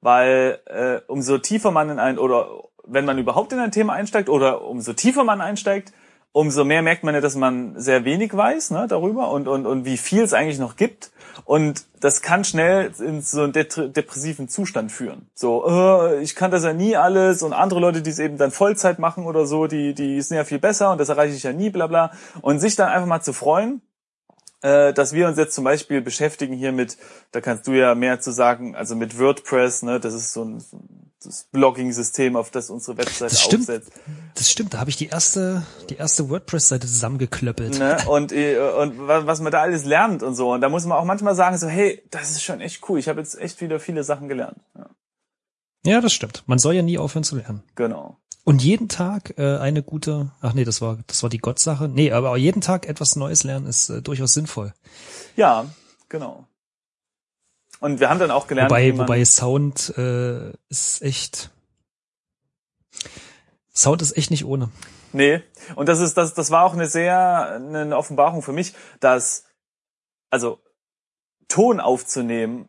Weil 0.00 0.60
äh, 0.66 1.00
umso 1.10 1.38
tiefer 1.38 1.70
man 1.70 1.90
in 1.90 1.98
ein, 1.98 2.18
oder 2.18 2.64
wenn 2.84 3.04
man 3.04 3.18
überhaupt 3.18 3.52
in 3.52 3.58
ein 3.58 3.72
Thema 3.72 3.94
einsteigt 3.94 4.28
oder 4.28 4.62
umso 4.62 4.92
tiefer 4.92 5.24
man 5.24 5.40
einsteigt, 5.40 5.92
umso 6.36 6.64
mehr 6.64 6.82
merkt 6.82 7.02
man 7.02 7.14
ja, 7.14 7.22
dass 7.22 7.34
man 7.34 7.80
sehr 7.80 8.04
wenig 8.04 8.36
weiß 8.36 8.70
ne, 8.72 8.86
darüber 8.86 9.30
und, 9.30 9.48
und, 9.48 9.64
und 9.64 9.86
wie 9.86 9.96
viel 9.96 10.22
es 10.22 10.34
eigentlich 10.34 10.58
noch 10.58 10.76
gibt. 10.76 11.10
Und 11.46 11.86
das 12.00 12.20
kann 12.20 12.44
schnell 12.44 12.92
in 12.98 13.22
so 13.22 13.42
einen 13.42 13.54
depressiven 13.54 14.46
Zustand 14.46 14.92
führen. 14.92 15.30
So, 15.34 15.66
äh, 15.66 16.20
ich 16.20 16.34
kann 16.34 16.50
das 16.50 16.62
ja 16.62 16.74
nie 16.74 16.94
alles 16.94 17.42
und 17.42 17.54
andere 17.54 17.80
Leute, 17.80 18.02
die 18.02 18.10
es 18.10 18.18
eben 18.18 18.36
dann 18.36 18.50
Vollzeit 18.50 18.98
machen 18.98 19.24
oder 19.24 19.46
so, 19.46 19.66
die, 19.66 19.94
die 19.94 20.20
sind 20.20 20.36
ja 20.36 20.44
viel 20.44 20.58
besser 20.58 20.92
und 20.92 21.00
das 21.00 21.08
erreiche 21.08 21.34
ich 21.34 21.42
ja 21.42 21.54
nie, 21.54 21.70
bla 21.70 21.86
bla. 21.86 22.12
Und 22.42 22.60
sich 22.60 22.76
dann 22.76 22.90
einfach 22.90 23.06
mal 23.06 23.22
zu 23.22 23.32
freuen, 23.32 23.80
äh, 24.60 24.92
dass 24.92 25.14
wir 25.14 25.28
uns 25.28 25.38
jetzt 25.38 25.54
zum 25.54 25.64
Beispiel 25.64 26.02
beschäftigen 26.02 26.54
hier 26.54 26.72
mit, 26.72 26.98
da 27.32 27.40
kannst 27.40 27.66
du 27.66 27.72
ja 27.72 27.94
mehr 27.94 28.20
zu 28.20 28.30
sagen, 28.30 28.76
also 28.76 28.94
mit 28.94 29.18
WordPress, 29.18 29.84
ne, 29.84 30.00
das 30.00 30.12
ist 30.12 30.34
so 30.34 30.44
ein 30.44 30.62
das 31.26 31.48
Blogging-System, 31.52 32.36
auf 32.36 32.50
das 32.50 32.70
unsere 32.70 32.96
Website 32.98 33.30
Das 33.32 33.40
stimmt. 33.42 33.62
aufsetzt. 33.62 33.92
Das 34.34 34.50
stimmt, 34.50 34.74
da 34.74 34.78
habe 34.80 34.90
ich 34.90 34.96
die 34.96 35.06
erste, 35.08 35.62
die 35.90 35.96
erste 35.96 36.28
WordPress-Seite 36.30 36.86
zusammengeklöppelt. 36.86 37.78
Ne? 37.78 37.98
Und, 38.08 38.32
äh, 38.32 38.58
und 38.58 38.98
wa- 39.06 39.26
was 39.26 39.40
man 39.40 39.52
da 39.52 39.60
alles 39.62 39.84
lernt 39.84 40.22
und 40.22 40.34
so. 40.34 40.52
Und 40.52 40.60
da 40.60 40.68
muss 40.68 40.84
man 40.86 40.96
auch 40.98 41.04
manchmal 41.04 41.34
sagen, 41.34 41.58
so, 41.58 41.66
hey, 41.68 42.02
das 42.10 42.30
ist 42.30 42.42
schon 42.42 42.60
echt 42.60 42.88
cool. 42.88 42.98
Ich 42.98 43.08
habe 43.08 43.20
jetzt 43.20 43.38
echt 43.38 43.60
wieder 43.60 43.78
viele 43.80 44.04
Sachen 44.04 44.28
gelernt. 44.28 44.58
Ja, 44.76 44.86
Ja, 45.84 46.00
das 46.00 46.12
stimmt. 46.12 46.42
Man 46.46 46.58
soll 46.58 46.74
ja 46.74 46.82
nie 46.82 46.98
aufhören 46.98 47.24
zu 47.24 47.36
lernen. 47.36 47.62
genau. 47.74 48.16
Und 48.48 48.62
jeden 48.62 48.88
Tag 48.88 49.34
äh, 49.38 49.56
eine 49.58 49.82
gute, 49.82 50.30
ach 50.40 50.52
nee, 50.54 50.62
das 50.64 50.80
war 50.80 50.98
das 51.08 51.20
war 51.24 51.28
die 51.30 51.38
Gottsache. 51.38 51.88
Nee, 51.88 52.12
aber 52.12 52.30
auch 52.30 52.36
jeden 52.36 52.60
Tag 52.60 52.86
etwas 52.88 53.16
Neues 53.16 53.42
lernen 53.42 53.66
ist 53.66 53.88
äh, 53.88 54.00
durchaus 54.02 54.34
sinnvoll. 54.34 54.72
Ja, 55.34 55.66
genau. 56.08 56.44
Und 57.80 58.00
wir 58.00 58.08
haben 58.08 58.18
dann 58.18 58.30
auch 58.30 58.46
gelernt, 58.46 58.70
Wobei, 58.70 58.96
wobei 58.96 59.24
Sound 59.24 59.92
äh, 59.96 60.52
ist 60.68 61.02
echt 61.02 61.50
Sound 63.74 64.00
ist 64.00 64.16
echt 64.16 64.30
nicht 64.30 64.44
ohne. 64.44 64.70
Nee, 65.12 65.42
und 65.74 65.88
das 65.88 66.00
ist 66.00 66.16
das 66.16 66.34
das 66.34 66.50
war 66.50 66.64
auch 66.64 66.72
eine 66.72 66.86
sehr 66.86 67.52
eine 67.54 67.96
Offenbarung 67.96 68.42
für 68.42 68.52
mich, 68.52 68.74
dass 69.00 69.44
also 70.30 70.60
Ton 71.48 71.80
aufzunehmen 71.80 72.68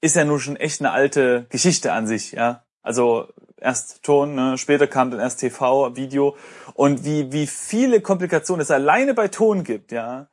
ist 0.00 0.16
ja 0.16 0.24
nur 0.24 0.40
schon 0.40 0.56
echt 0.56 0.80
eine 0.80 0.92
alte 0.92 1.46
Geschichte 1.48 1.92
an 1.92 2.06
sich, 2.06 2.32
ja. 2.32 2.64
Also 2.82 3.28
erst 3.56 4.02
Ton, 4.02 4.34
ne? 4.34 4.58
später 4.58 4.86
kam 4.86 5.10
dann 5.10 5.20
erst 5.20 5.40
TV, 5.40 5.96
Video 5.96 6.36
und 6.74 7.04
wie 7.04 7.32
wie 7.32 7.46
viele 7.46 8.00
Komplikationen 8.00 8.60
es 8.60 8.70
alleine 8.70 9.14
bei 9.14 9.28
Ton 9.28 9.64
gibt, 9.64 9.92
ja. 9.92 10.28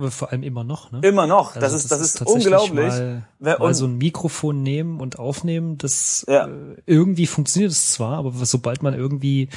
Aber 0.00 0.10
vor 0.10 0.30
allem 0.32 0.42
immer 0.42 0.64
noch, 0.64 0.92
ne? 0.92 1.00
Immer 1.02 1.26
noch, 1.26 1.52
das 1.54 1.62
Also 1.64 1.76
ist 1.76 1.90
das 1.90 2.00
ist, 2.00 2.22
unglaublich. 2.22 2.88
Mal, 2.88 3.26
mal 3.38 3.74
so 3.74 3.84
ein 3.86 3.98
Mikrofon 3.98 4.62
nehmen 4.62 4.98
und 5.00 5.18
aufnehmen, 5.18 5.76
das 5.76 6.24
Ja. 6.28 6.46
äh, 6.46 6.76
irgendwie 6.86 7.26
funktioniert 7.26 7.70
es 7.72 7.92
zwar, 7.92 8.16
aber 8.16 8.32
sobald 8.32 8.82
man 8.82 8.94
irgendwie 8.94 9.48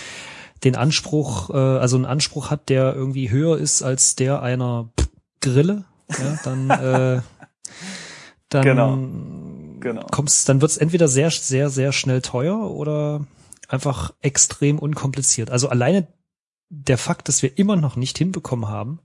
den 0.66 0.76
Anspruch, 0.76 1.50
äh, 1.50 1.54
also 1.54 1.96
einen 1.96 2.06
Anspruch 2.06 2.52
hat, 2.52 2.68
der 2.70 2.94
irgendwie 2.94 3.30
höher 3.30 3.58
ist 3.58 3.84
als 3.84 4.16
der 4.16 4.42
einer 4.42 4.90
Grille, 5.42 5.86
ja, 6.10 6.40
dann 6.44 6.70
äh, 6.70 7.22
dann 8.50 8.64
Genau. 8.64 8.98
Genau. 9.80 10.06
kommt's, 10.12 10.46
dann 10.46 10.62
wird's 10.62 10.78
entweder 10.78 11.08
sehr, 11.08 11.32
sehr, 11.32 11.70
sehr 11.70 11.92
schnell 11.92 12.22
teuer 12.22 12.70
oder 12.72 13.26
einfach 13.68 14.14
extrem 14.22 14.80
unkompliziert. 14.80 15.52
Also 15.52 15.68
alleine 15.70 16.08
der 16.70 16.98
Fakt, 16.98 17.28
dass 17.28 17.44
wir 17.44 17.58
immer 17.58 17.76
noch 17.76 17.96
nicht 17.96 18.18
hinbekommen 18.18 18.68
haben, 18.70 19.00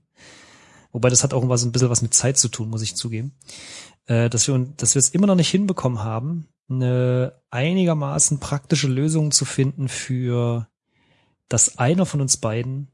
wobei 0.91 1.09
das 1.09 1.23
hat 1.23 1.33
auch 1.33 1.47
was, 1.49 1.63
ein 1.63 1.71
bisschen 1.71 1.89
was 1.89 2.01
mit 2.01 2.13
Zeit 2.13 2.37
zu 2.37 2.49
tun, 2.49 2.69
muss 2.69 2.81
ich 2.81 2.95
zugeben, 2.95 3.33
äh, 4.07 4.29
dass 4.29 4.47
wir, 4.47 4.57
dass 4.77 4.95
wir 4.95 4.99
es 4.99 5.09
immer 5.09 5.27
noch 5.27 5.35
nicht 5.35 5.49
hinbekommen 5.49 6.03
haben, 6.03 6.47
eine 6.69 7.33
einigermaßen 7.49 8.39
praktische 8.39 8.87
Lösung 8.87 9.31
zu 9.31 9.45
finden 9.45 9.89
für, 9.89 10.67
dass 11.47 11.79
einer 11.79 12.05
von 12.05 12.21
uns 12.21 12.37
beiden 12.37 12.89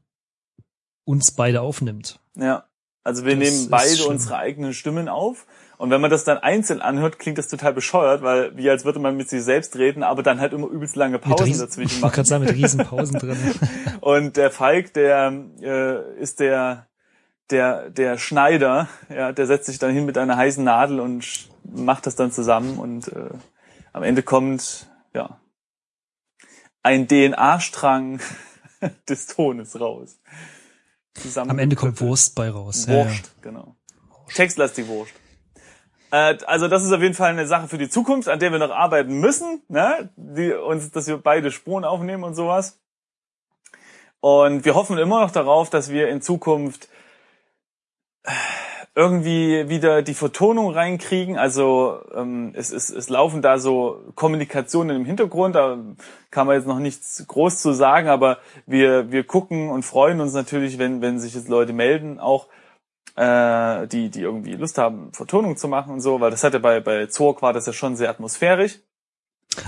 uns 1.04 1.32
beide 1.32 1.60
aufnimmt. 1.60 2.20
Ja. 2.34 2.64
Also 3.04 3.24
wir 3.24 3.36
das 3.36 3.48
nehmen 3.48 3.70
beide 3.70 4.04
unsere 4.06 4.36
eigenen 4.36 4.74
Stimmen 4.74 5.08
auf. 5.08 5.46
Und 5.78 5.90
wenn 5.90 6.00
man 6.00 6.10
das 6.10 6.24
dann 6.24 6.38
einzeln 6.38 6.80
anhört, 6.80 7.20
klingt 7.20 7.38
das 7.38 7.46
total 7.46 7.72
bescheuert, 7.72 8.22
weil 8.22 8.56
wie 8.56 8.68
als 8.68 8.84
würde 8.84 8.98
man 8.98 9.16
mit 9.16 9.28
sich 9.28 9.44
selbst 9.44 9.76
reden, 9.76 10.02
aber 10.02 10.22
dann 10.24 10.40
halt 10.40 10.52
immer 10.52 10.66
übelst 10.66 10.96
lange 10.96 11.18
Pausen 11.20 11.44
riesen, 11.44 11.60
dazwischen 11.60 12.00
machen. 12.00 12.10
Ich 12.10 12.14
gerade 12.14 12.28
sagen, 12.28 12.44
mit 12.44 12.54
riesen 12.54 12.84
Pausen 12.84 13.18
drin. 13.20 13.36
Und 14.00 14.36
der 14.36 14.50
Falk, 14.50 14.92
der 14.94 15.32
äh, 15.60 16.20
ist 16.20 16.40
der 16.40 16.88
der 17.50 17.90
der 17.90 18.18
Schneider, 18.18 18.88
ja, 19.08 19.32
der 19.32 19.46
setzt 19.46 19.66
sich 19.66 19.78
dann 19.78 19.92
hin 19.92 20.04
mit 20.04 20.18
einer 20.18 20.36
heißen 20.36 20.62
Nadel 20.62 21.00
und 21.00 21.48
macht 21.64 22.06
das 22.06 22.16
dann 22.16 22.32
zusammen 22.32 22.78
und 22.78 23.08
äh, 23.08 23.30
am 23.92 24.02
Ende 24.02 24.22
kommt 24.22 24.88
ja 25.14 25.40
ein 26.82 27.08
DNA-Strang 27.08 28.20
des 29.08 29.26
Tones 29.26 29.80
raus. 29.80 30.20
Am 31.34 31.58
Ende 31.58 31.76
kommt 31.76 32.00
Wurst 32.00 32.34
bei 32.34 32.50
raus. 32.50 32.86
Wurst, 32.88 32.88
ja, 32.88 33.04
ja. 33.04 33.22
genau. 33.40 33.76
Textlastig 34.34 34.86
Wurst. 34.86 35.12
Äh, 36.10 36.38
also 36.46 36.68
das 36.68 36.84
ist 36.84 36.92
auf 36.92 37.00
jeden 37.00 37.14
Fall 37.14 37.30
eine 37.30 37.46
Sache 37.46 37.68
für 37.68 37.78
die 37.78 37.88
Zukunft, 37.88 38.28
an 38.28 38.38
der 38.38 38.52
wir 38.52 38.58
noch 38.58 38.70
arbeiten 38.70 39.18
müssen, 39.18 39.62
ne? 39.68 40.10
Die, 40.16 40.52
uns, 40.52 40.90
dass 40.90 41.06
wir 41.06 41.18
beide 41.18 41.50
Spuren 41.50 41.84
aufnehmen 41.84 42.22
und 42.22 42.34
sowas. 42.34 42.78
Und 44.20 44.64
wir 44.64 44.74
hoffen 44.74 44.98
immer 44.98 45.20
noch 45.20 45.30
darauf, 45.30 45.70
dass 45.70 45.90
wir 45.90 46.08
in 46.08 46.20
Zukunft 46.20 46.88
irgendwie 48.96 49.68
wieder 49.68 50.00
die 50.00 50.14
Vertonung 50.14 50.72
reinkriegen. 50.72 51.36
Also 51.36 52.00
ähm, 52.14 52.52
es, 52.54 52.72
es, 52.72 52.88
es 52.88 53.10
laufen 53.10 53.42
da 53.42 53.58
so 53.58 54.00
Kommunikationen 54.14 54.96
im 54.96 55.04
Hintergrund, 55.04 55.54
da 55.54 55.78
kann 56.30 56.46
man 56.46 56.56
jetzt 56.56 56.66
noch 56.66 56.78
nichts 56.78 57.22
groß 57.28 57.58
zu 57.60 57.72
sagen, 57.72 58.08
aber 58.08 58.38
wir, 58.64 59.12
wir 59.12 59.24
gucken 59.24 59.68
und 59.68 59.84
freuen 59.84 60.20
uns 60.20 60.32
natürlich, 60.32 60.78
wenn, 60.78 61.02
wenn 61.02 61.20
sich 61.20 61.34
jetzt 61.34 61.48
Leute 61.48 61.74
melden, 61.74 62.18
auch 62.18 62.46
äh, 63.16 63.86
die, 63.86 64.08
die 64.08 64.22
irgendwie 64.22 64.54
Lust 64.54 64.78
haben, 64.78 65.12
Vertonung 65.12 65.58
zu 65.58 65.68
machen 65.68 65.92
und 65.92 66.00
so, 66.00 66.20
weil 66.20 66.30
das 66.30 66.42
hat 66.42 66.54
ja 66.54 66.58
bei, 66.58 66.80
bei 66.80 67.06
Zorg 67.06 67.42
war 67.42 67.52
das 67.52 67.66
ja 67.66 67.74
schon 67.74 67.96
sehr 67.96 68.08
atmosphärisch. 68.08 68.78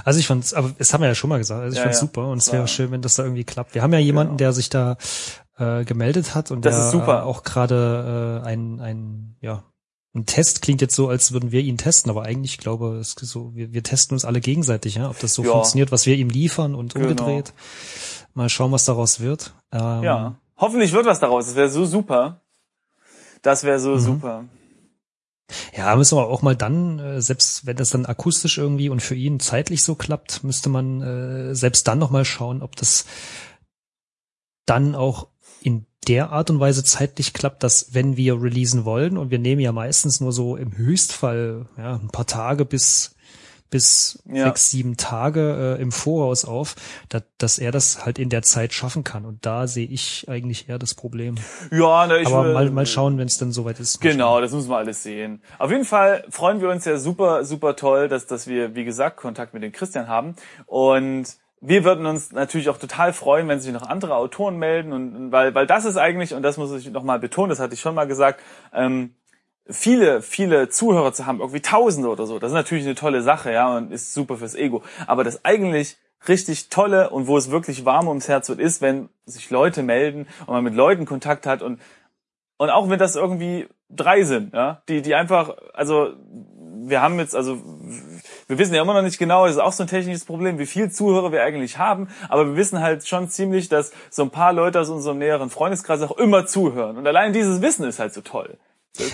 Also 0.04 0.20
ich 0.20 0.26
fand's, 0.26 0.54
aber 0.54 0.72
es 0.78 0.92
haben 0.92 1.02
wir 1.02 1.08
ja 1.08 1.14
schon 1.14 1.30
mal 1.30 1.38
gesagt, 1.38 1.60
also 1.60 1.72
ich 1.72 1.78
ja, 1.78 1.82
fand's 1.82 2.00
ja. 2.00 2.06
super 2.06 2.28
und 2.28 2.38
es 2.38 2.50
wäre 2.50 2.66
schön, 2.66 2.90
wenn 2.90 3.02
das 3.02 3.14
da 3.14 3.24
irgendwie 3.24 3.44
klappt. 3.44 3.74
Wir 3.74 3.82
haben 3.82 3.92
ja 3.92 3.98
jemanden, 3.98 4.36
genau. 4.36 4.38
der 4.38 4.52
sich 4.52 4.70
da 4.70 4.96
äh, 5.58 5.84
gemeldet 5.84 6.34
hat 6.34 6.50
und 6.50 6.64
das 6.64 6.74
der 6.74 6.84
ist 6.86 6.90
super. 6.92 7.20
Äh, 7.20 7.22
auch 7.22 7.42
gerade 7.42 8.42
äh, 8.44 8.46
ein, 8.46 8.80
ein, 8.80 9.36
ja, 9.40 9.64
ein 10.14 10.26
Test 10.26 10.62
klingt 10.62 10.80
jetzt 10.80 10.94
so, 10.94 11.08
als 11.08 11.32
würden 11.32 11.52
wir 11.52 11.60
ihn 11.60 11.78
testen, 11.78 12.10
aber 12.10 12.22
eigentlich 12.22 12.52
ich 12.52 12.58
glaube 12.58 12.96
es 12.98 13.14
ist 13.14 13.30
so, 13.30 13.54
wir, 13.54 13.72
wir 13.72 13.82
testen 13.82 14.14
uns 14.14 14.24
alle 14.24 14.40
gegenseitig, 14.40 14.96
ja, 14.96 15.10
ob 15.10 15.18
das 15.18 15.34
so 15.34 15.44
ja. 15.44 15.52
funktioniert, 15.52 15.92
was 15.92 16.06
wir 16.06 16.16
ihm 16.16 16.30
liefern 16.30 16.74
und 16.74 16.94
genau. 16.94 17.08
umgedreht. 17.08 17.52
Mal 18.34 18.48
schauen, 18.48 18.72
was 18.72 18.84
daraus 18.84 19.20
wird. 19.20 19.54
Ähm, 19.72 20.02
ja, 20.02 20.36
hoffentlich 20.56 20.92
wird 20.92 21.06
was 21.06 21.20
daraus. 21.20 21.46
Das 21.46 21.56
wäre 21.56 21.68
so 21.68 21.84
super. 21.84 22.40
Das 23.42 23.64
wäre 23.64 23.78
so 23.78 23.92
mhm. 23.92 24.00
super. 24.00 24.44
Ja, 25.74 25.96
müssen 25.96 26.18
wir 26.18 26.26
auch 26.26 26.42
mal 26.42 26.56
dann, 26.56 26.98
äh, 26.98 27.22
selbst 27.22 27.66
wenn 27.66 27.76
das 27.76 27.90
dann 27.90 28.06
akustisch 28.06 28.58
irgendwie 28.58 28.90
und 28.90 29.00
für 29.00 29.14
ihn 29.14 29.40
zeitlich 29.40 29.82
so 29.82 29.94
klappt, 29.94 30.44
müsste 30.44 30.68
man 30.68 31.00
äh, 31.00 31.54
selbst 31.54 31.88
dann 31.88 31.98
nochmal 31.98 32.24
schauen, 32.24 32.62
ob 32.62 32.76
das 32.76 33.06
dann 34.66 34.94
auch 34.94 35.28
der 36.06 36.30
Art 36.30 36.50
und 36.50 36.60
Weise 36.60 36.84
zeitlich 36.84 37.32
klappt, 37.32 37.62
dass 37.62 37.92
wenn 37.92 38.16
wir 38.16 38.40
releasen 38.40 38.84
wollen 38.84 39.18
und 39.18 39.30
wir 39.30 39.38
nehmen 39.38 39.60
ja 39.60 39.72
meistens 39.72 40.20
nur 40.20 40.32
so 40.32 40.56
im 40.56 40.76
Höchstfall 40.76 41.66
ja, 41.76 41.96
ein 41.96 42.08
paar 42.08 42.26
Tage 42.26 42.64
bis 42.64 43.14
bis 43.70 44.22
ja. 44.24 44.46
sechs, 44.46 44.70
sieben 44.70 44.96
Tage 44.96 45.76
äh, 45.78 45.82
im 45.82 45.92
Voraus 45.92 46.44
auf, 46.44 46.74
dass, 47.08 47.22
dass 47.38 47.58
er 47.58 47.70
das 47.70 48.04
halt 48.04 48.18
in 48.18 48.30
der 48.30 48.42
Zeit 48.42 48.72
schaffen 48.72 49.04
kann. 49.04 49.24
Und 49.24 49.44
da 49.44 49.66
sehe 49.66 49.86
ich 49.86 50.26
eigentlich 50.28 50.68
eher 50.68 50.78
das 50.78 50.94
Problem. 50.94 51.36
Ja, 51.70 52.06
ne, 52.06 52.18
ich 52.18 52.28
Aber 52.28 52.46
will, 52.46 52.54
mal, 52.54 52.70
mal 52.70 52.86
schauen, 52.86 53.18
wenn 53.18 53.26
es 53.26 53.38
dann 53.38 53.52
soweit 53.52 53.78
ist. 53.80 54.00
Genau, 54.00 54.40
das 54.40 54.52
müssen 54.52 54.70
wir 54.70 54.78
alles 54.78 55.02
sehen. 55.02 55.42
Auf 55.58 55.70
jeden 55.70 55.84
Fall 55.84 56.24
freuen 56.30 56.60
wir 56.60 56.70
uns 56.70 56.84
ja 56.84 56.98
super, 56.98 57.44
super 57.44 57.76
toll, 57.76 58.08
dass, 58.08 58.26
dass 58.26 58.46
wir, 58.46 58.74
wie 58.74 58.84
gesagt, 58.84 59.18
Kontakt 59.18 59.54
mit 59.54 59.62
dem 59.62 59.72
Christian 59.72 60.08
haben. 60.08 60.34
Und 60.66 61.36
wir 61.60 61.84
würden 61.84 62.06
uns 62.06 62.32
natürlich 62.32 62.68
auch 62.68 62.78
total 62.78 63.12
freuen, 63.12 63.48
wenn 63.48 63.60
sich 63.60 63.72
noch 63.72 63.88
andere 63.88 64.16
Autoren 64.16 64.56
melden 64.56 64.92
und 64.92 65.32
weil 65.32 65.54
weil 65.54 65.66
das 65.66 65.84
ist 65.84 65.96
eigentlich 65.96 66.34
und 66.34 66.42
das 66.42 66.56
muss 66.56 66.72
ich 66.72 66.90
noch 66.90 67.02
mal 67.02 67.18
betonen, 67.18 67.50
das 67.50 67.60
hatte 67.60 67.74
ich 67.74 67.80
schon 67.80 67.94
mal 67.94 68.06
gesagt, 68.06 68.40
ähm, 68.72 69.14
viele 69.66 70.22
viele 70.22 70.68
Zuhörer 70.68 71.12
zu 71.12 71.26
haben, 71.26 71.40
irgendwie 71.40 71.60
Tausende 71.60 72.08
oder 72.08 72.26
so. 72.26 72.38
Das 72.38 72.50
ist 72.50 72.54
natürlich 72.54 72.84
eine 72.84 72.94
tolle 72.94 73.22
Sache, 73.22 73.52
ja 73.52 73.76
und 73.76 73.92
ist 73.92 74.14
super 74.14 74.36
fürs 74.36 74.54
Ego. 74.54 74.82
Aber 75.06 75.24
das 75.24 75.44
eigentlich 75.44 75.96
richtig 76.28 76.68
tolle 76.68 77.10
und 77.10 77.26
wo 77.26 77.36
es 77.36 77.50
wirklich 77.50 77.84
warm 77.84 78.08
ums 78.08 78.28
Herz 78.28 78.48
wird, 78.48 78.60
ist, 78.60 78.80
wenn 78.80 79.08
sich 79.26 79.50
Leute 79.50 79.82
melden 79.82 80.26
und 80.46 80.54
man 80.54 80.64
mit 80.64 80.74
Leuten 80.74 81.06
Kontakt 81.06 81.46
hat 81.46 81.62
und 81.62 81.80
und 82.56 82.70
auch 82.70 82.90
wenn 82.90 82.98
das 82.98 83.14
irgendwie 83.14 83.68
drei 83.88 84.24
sind, 84.24 84.52
ja, 84.52 84.82
die 84.88 85.02
die 85.02 85.14
einfach 85.14 85.56
also 85.74 86.14
wir 86.88 87.02
haben 87.02 87.18
jetzt, 87.18 87.34
also 87.34 87.58
wir 88.48 88.58
wissen 88.58 88.74
ja 88.74 88.82
immer 88.82 88.94
noch 88.94 89.02
nicht 89.02 89.18
genau, 89.18 89.46
das 89.46 89.56
ist 89.56 89.62
auch 89.62 89.72
so 89.72 89.84
ein 89.84 89.88
technisches 89.88 90.24
Problem, 90.24 90.58
wie 90.58 90.66
viel 90.66 90.90
Zuhörer 90.90 91.32
wir 91.32 91.42
eigentlich 91.42 91.78
haben, 91.78 92.08
aber 92.28 92.46
wir 92.46 92.56
wissen 92.56 92.80
halt 92.80 93.06
schon 93.06 93.28
ziemlich, 93.28 93.68
dass 93.68 93.92
so 94.10 94.22
ein 94.22 94.30
paar 94.30 94.54
Leute 94.54 94.80
aus 94.80 94.88
unserem 94.88 95.18
näheren 95.18 95.50
Freundeskreis 95.50 96.00
auch 96.02 96.16
immer 96.16 96.46
zuhören. 96.46 96.96
Und 96.96 97.06
allein 97.06 97.32
dieses 97.32 97.60
Wissen 97.60 97.84
ist 97.86 97.98
halt 97.98 98.14
so 98.14 98.22
toll. 98.22 98.56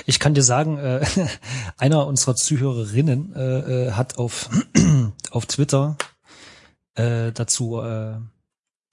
Ich 0.06 0.20
kann 0.20 0.34
dir 0.34 0.42
sagen, 0.42 0.78
äh, 0.78 1.04
einer 1.78 2.06
unserer 2.06 2.36
Zuhörerinnen 2.36 3.34
äh, 3.34 3.88
äh 3.88 3.90
hat 3.92 4.18
auf, 4.18 4.48
auf 5.30 5.46
Twitter 5.46 5.96
äh, 6.94 7.32
dazu 7.32 7.80
äh, 7.82 8.14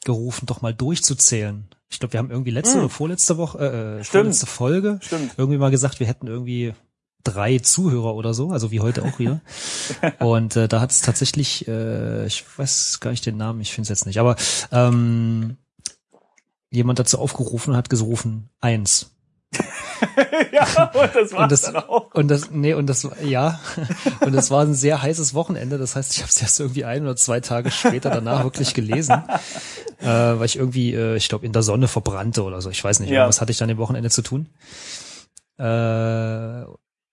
gerufen, 0.03 0.47
doch 0.47 0.61
mal 0.61 0.73
durchzuzählen. 0.73 1.67
Ich 1.89 1.99
glaube, 1.99 2.13
wir 2.13 2.17
haben 2.17 2.31
irgendwie 2.31 2.51
letzte 2.51 2.75
hm. 2.75 2.79
oder 2.81 2.89
vorletzte 2.89 3.37
Woche, 3.37 3.59
äh, 3.59 3.99
äh 3.99 4.03
vorletzte 4.03 4.47
Folge 4.47 4.99
Stimmt. 5.01 5.35
irgendwie 5.37 5.59
mal 5.59 5.71
gesagt, 5.71 5.99
wir 5.99 6.07
hätten 6.07 6.27
irgendwie 6.27 6.73
drei 7.23 7.59
Zuhörer 7.59 8.15
oder 8.15 8.33
so, 8.33 8.51
also 8.51 8.71
wie 8.71 8.79
heute 8.79 9.03
auch 9.03 9.19
wieder. 9.19 9.41
und 10.19 10.55
äh, 10.55 10.67
da 10.67 10.81
hat 10.81 10.91
es 10.91 11.01
tatsächlich, 11.01 11.67
äh, 11.67 12.25
ich 12.25 12.43
weiß 12.57 12.99
gar 12.99 13.11
nicht 13.11 13.25
den 13.25 13.37
Namen, 13.37 13.61
ich 13.61 13.73
finde 13.73 13.83
es 13.83 13.89
jetzt 13.89 14.05
nicht, 14.05 14.19
aber 14.19 14.35
ähm, 14.71 15.57
jemand 16.69 16.99
dazu 16.99 17.19
aufgerufen 17.19 17.71
und 17.71 17.77
hat 17.77 17.89
gerufen, 17.89 18.49
eins. 18.59 19.11
ja, 20.51 20.91
und 20.93 21.15
das 21.15 21.33
war 21.33 21.47
dann 21.47 21.75
auch. 21.75 22.13
Und 22.13 22.29
das, 22.29 22.51
nee, 22.51 22.73
und 22.73 22.87
das, 22.87 23.07
ja, 23.23 23.59
und 24.21 24.33
das 24.33 24.49
war 24.49 24.63
ein 24.63 24.73
sehr 24.73 25.01
heißes 25.01 25.33
Wochenende. 25.33 25.77
Das 25.77 25.95
heißt, 25.95 26.13
ich 26.13 26.19
habe 26.19 26.29
es 26.29 26.41
erst 26.41 26.59
irgendwie 26.59 26.85
ein 26.85 27.03
oder 27.03 27.15
zwei 27.15 27.41
Tage 27.41 27.69
später 27.69 28.09
danach 28.09 28.43
wirklich 28.43 28.73
gelesen, 28.73 29.23
äh, 29.99 30.05
weil 30.05 30.45
ich 30.45 30.55
irgendwie, 30.55 30.93
äh, 30.93 31.17
ich 31.17 31.27
glaube, 31.27 31.45
in 31.45 31.51
der 31.51 31.63
Sonne 31.63 31.87
verbrannte 31.89 32.43
oder 32.43 32.61
so. 32.61 32.69
Ich 32.69 32.83
weiß 32.83 33.01
nicht, 33.01 33.09
ja. 33.09 33.27
was 33.27 33.41
hatte 33.41 33.51
ich 33.51 33.57
dann 33.57 33.69
im 33.69 33.77
Wochenende 33.77 34.09
zu 34.09 34.21
tun. 34.21 34.47
Äh, 35.57 36.63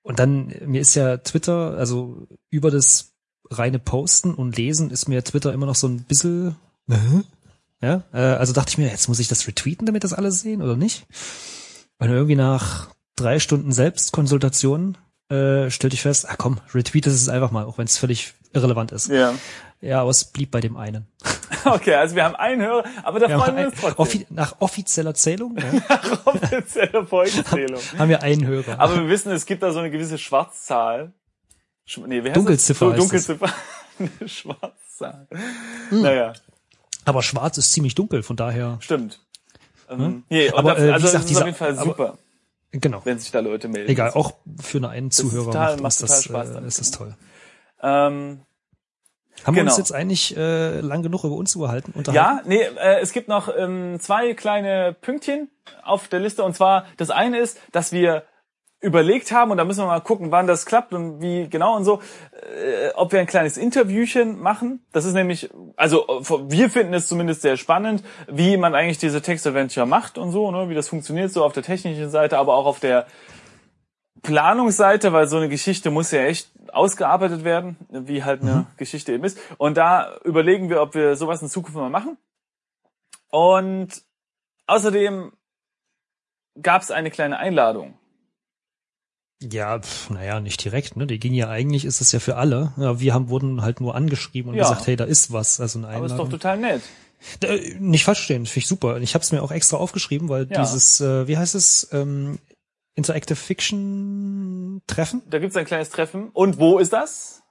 und 0.09 0.19
dann, 0.19 0.55
mir 0.65 0.81
ist 0.81 0.95
ja 0.95 1.19
Twitter, 1.19 1.77
also 1.77 2.27
über 2.49 2.71
das 2.71 3.13
reine 3.51 3.79
Posten 3.79 4.33
und 4.33 4.57
Lesen 4.57 4.91
ist 4.91 5.07
mir 5.07 5.23
Twitter 5.23 5.53
immer 5.53 5.67
noch 5.67 5.75
so 5.75 5.87
ein 5.87 6.03
bisschen, 6.05 6.57
ja, 7.83 8.05
äh, 8.15 8.19
also 8.19 8.55
dachte 8.55 8.71
ich 8.71 8.79
mir, 8.79 8.89
jetzt 8.89 9.09
muss 9.09 9.19
ich 9.19 9.29
das 9.29 9.47
retweeten, 9.47 9.85
damit 9.85 10.05
das 10.05 10.15
alle 10.15 10.33
sehen 10.33 10.63
oder 10.63 10.77
nicht? 10.77 11.07
Und 11.99 12.09
irgendwie 12.09 12.37
nach 12.37 12.89
drei 13.17 13.39
Stunden 13.39 13.71
Selbstkonsultation 13.71 14.97
äh, 15.29 15.69
stellte 15.69 15.93
ich 15.93 16.01
fest, 16.01 16.27
ah 16.27 16.37
komm, 16.39 16.59
retweet 16.73 17.07
es 17.07 17.29
einfach 17.29 17.51
mal, 17.51 17.67
auch 17.67 17.77
wenn 17.77 17.85
es 17.85 17.99
völlig 17.99 18.33
irrelevant 18.55 18.93
ist. 18.93 19.09
Ja. 19.09 19.35
Ja, 19.83 20.01
aber 20.01 20.11
es 20.11 20.25
blieb 20.25 20.51
bei 20.51 20.63
dem 20.63 20.79
einen. 20.79 21.07
Okay, 21.75 21.95
also 21.95 22.17
wir 22.17 22.25
haben 22.25 22.37
einen 22.37 22.63
Hörer, 22.63 22.85
aber 23.03 23.21
da 23.21 23.29
freuen 23.29 23.57
wir 23.57 23.67
uns 23.67 23.75
trotzdem. 23.81 23.99
Offi 23.99 24.27
nach 24.31 24.57
offizieller 24.61 25.15
Zählung? 25.15 25.57
Ja. 25.59 25.73
nach 25.89 26.27
offizieller 26.27 27.07
Folgenzählung. 27.07 27.81
haben 27.99 28.09
wir 28.09 28.23
einen 28.23 28.47
Hörer. 28.47 28.79
Aber 28.79 28.97
wir 28.97 29.09
wissen, 29.09 29.33
es 29.33 29.47
gibt 29.47 29.63
da 29.63 29.73
so 29.73 29.79
eine 29.79 29.91
gewisse 29.91 30.19
Schwarzzahl. 30.19 31.13
Sch 31.85 31.99
nee, 32.07 32.23
wie 32.23 32.29
heißt 32.29 32.37
Dunkelziffer. 32.37 32.91
Das? 32.91 32.99
Dunkelziffer. 32.99 33.53
eine 33.99 34.29
Schwarzzahl. 34.29 35.27
Hm. 35.91 36.03
Naja. 36.03 36.33
Aber 37.05 37.23
schwarz 37.23 37.57
ist 37.59 37.73
ziemlich 37.73 37.95
dunkel, 37.95 38.23
von 38.23 38.37
daher. 38.37 38.77
Stimmt. 38.81 39.21
Hm? 39.89 40.25
Nee, 40.29 40.51
aber 40.51 40.75
das, 40.75 40.83
äh, 40.83 40.91
also 40.91 41.07
gesagt, 41.07 41.15
das 41.15 41.23
ist 41.23 41.31
dieser, 41.31 41.41
auf 41.41 41.47
jeden 41.47 41.59
Fall 41.59 41.77
super. 41.77 42.09
Aber, 42.09 42.19
genau. 42.73 43.01
Wenn 43.05 43.19
sich 43.19 43.31
da 43.31 43.41
Leute 43.41 43.69
melden. 43.69 43.91
Egal, 43.91 44.11
auch 44.11 44.35
für 44.61 44.87
einen 44.87 45.11
Zuhörer 45.11 45.47
total, 45.47 45.73
macht, 45.73 45.83
macht 45.83 46.03
das, 46.03 46.25
Spaß 46.25 46.51
äh, 46.51 46.67
ist 46.67 46.81
das 46.81 46.91
toll. 46.91 47.17
Ähm, 47.83 48.41
haben 49.45 49.55
genau. 49.55 49.57
wir 49.57 49.63
uns 49.65 49.77
genau. 49.77 49.79
jetzt 49.79 49.93
eigentlich 49.93 50.37
äh, 50.37 50.81
lang 50.81 51.03
genug 51.03 51.25
über 51.25 51.35
uns 51.35 51.55
unterhalten? 51.57 51.95
Ja, 52.13 52.41
nee, 52.45 52.63
äh, 52.63 53.01
es 53.01 53.13
gibt 53.13 53.29
noch 53.29 53.49
ähm, 53.57 53.99
zwei 54.01 54.35
kleine 54.35 54.97
Pünktchen 55.01 55.51
auf 55.85 56.09
der 56.09 56.21
Liste. 56.21 56.45
Und 56.45 56.55
zwar, 56.55 56.87
das 56.97 57.11
eine 57.11 57.39
ist, 57.39 57.59
dass 57.73 57.93
wir 57.93 58.25
überlegt 58.81 59.33
haben, 59.33 59.51
und 59.51 59.57
da 59.57 59.65
müssen 59.65 59.81
wir 59.81 59.87
mal 59.87 60.01
gucken, 60.01 60.31
wann 60.31 60.47
das 60.47 60.65
klappt 60.65 60.95
und 60.95 61.21
wie 61.21 61.49
genau 61.49 61.77
und 61.77 61.85
so, 61.85 62.01
äh, 62.33 62.91
ob 62.95 63.11
wir 63.13 63.19
ein 63.19 63.27
kleines 63.27 63.57
Interviewchen 63.57 64.39
machen. 64.39 64.85
Das 64.93 65.05
ist 65.05 65.15
nämlich, 65.15 65.51
also 65.77 66.07
wir 66.47 66.71
finden 66.71 66.95
es 66.95 67.09
zumindest 67.09 67.43
sehr 67.43 67.57
spannend, 67.57 68.05
wie 68.29 68.57
man 68.57 68.75
eigentlich 68.77 68.99
diese 68.99 69.21
Text-Adventure 69.21 69.87
macht 69.87 70.17
und 70.17 70.31
so, 70.31 70.51
ne, 70.53 70.69
wie 70.69 70.75
das 70.75 70.89
funktioniert, 70.89 71.33
so 71.33 71.45
auf 71.45 71.53
der 71.53 71.65
technischen 71.65 72.11
Seite, 72.11 72.39
aber 72.39 72.55
auch 72.55 72.67
auf 72.67 72.79
der 72.79 73.07
Planungsseite, 74.23 75.13
weil 75.13 75.27
so 75.27 75.37
eine 75.39 75.49
Geschichte 75.49 75.91
muss 75.91 76.13
ja 76.13 76.23
echt 76.23 76.51
ausgearbeitet 76.75 77.45
werden, 77.45 77.77
wie 77.91 78.25
halt 78.25 78.43
eine 78.43 78.55
mhm. 78.55 78.67
Geschichte 78.77 79.13
eben 79.13 79.25
ist. 79.25 79.39
Und 79.59 79.77
da 79.77 80.17
überlegen 80.25 80.69
wir, 80.69 80.83
ob 80.83 80.95
wir 80.95 81.17
sowas 81.17 81.43
in 81.43 81.49
Zukunft 81.49 81.77
mal 81.77 81.91
machen. 81.91 82.17
Und 83.31 84.03
außerdem 84.67 85.33
gab 86.61 86.83
es 86.83 86.91
eine 86.91 87.11
kleine 87.11 87.39
Einladung 87.39 87.99
ja, 89.41 89.81
naja, 90.09 90.41
nicht 90.41 90.65
direkt, 90.65 90.97
ne? 90.97 91.07
Die 91.07 91.21
ging 91.21 91.33
ja 91.33 91.49
eigentlich, 91.49 91.85
ist 91.85 92.01
es 92.01 92.11
ja 92.11 92.19
für 92.19 92.37
alle. 92.37 92.73
Ja, 92.77 92.99
wir 92.99 93.15
haben, 93.15 93.29
wurden 93.29 93.63
halt 93.63 93.81
nur 93.81 93.95
angeschrieben 93.95 94.51
und 94.51 94.57
ja. 94.57 94.65
gesagt, 94.65 94.87
hey, 94.87 94.97
da 94.97 95.05
ist 95.05 95.33
was. 95.33 95.61
Also 95.61 95.79
eine 95.79 95.89
Einladung. 95.89 96.11
Aber 96.11 96.25
ist 96.25 96.33
doch 96.33 96.39
total 96.39 96.59
nett. 96.59 96.83
Da, 97.41 97.49
nicht 97.79 98.05
falsch 98.05 98.21
stehen, 98.21 98.47
finde 98.47 98.59
ich 98.59 98.67
super. 98.67 98.99
Ich 98.99 99.15
habe 99.15 99.23
es 99.23 99.33
mir 99.33 99.43
auch 99.43 99.53
extra 99.53 99.77
aufgeschrieben, 99.77 100.29
weil 100.29 100.49
ja. 100.51 100.61
dieses, 100.61 101.01
äh, 101.01 101.29
wie 101.29 101.37
heißt 101.37 101.55
es, 101.55 101.89
ähm, 101.93 102.39
Interactive 102.99 103.37
Fiction 103.37 104.83
Treffen? 104.89 105.23
Da 105.31 105.39
gibt's 105.39 105.57
ein 105.57 105.65
kleines 105.65 105.91
Treffen. 105.91 106.31
Und 106.33 106.59
wo 106.59 106.79
ist 106.79 106.93
das? 106.93 107.43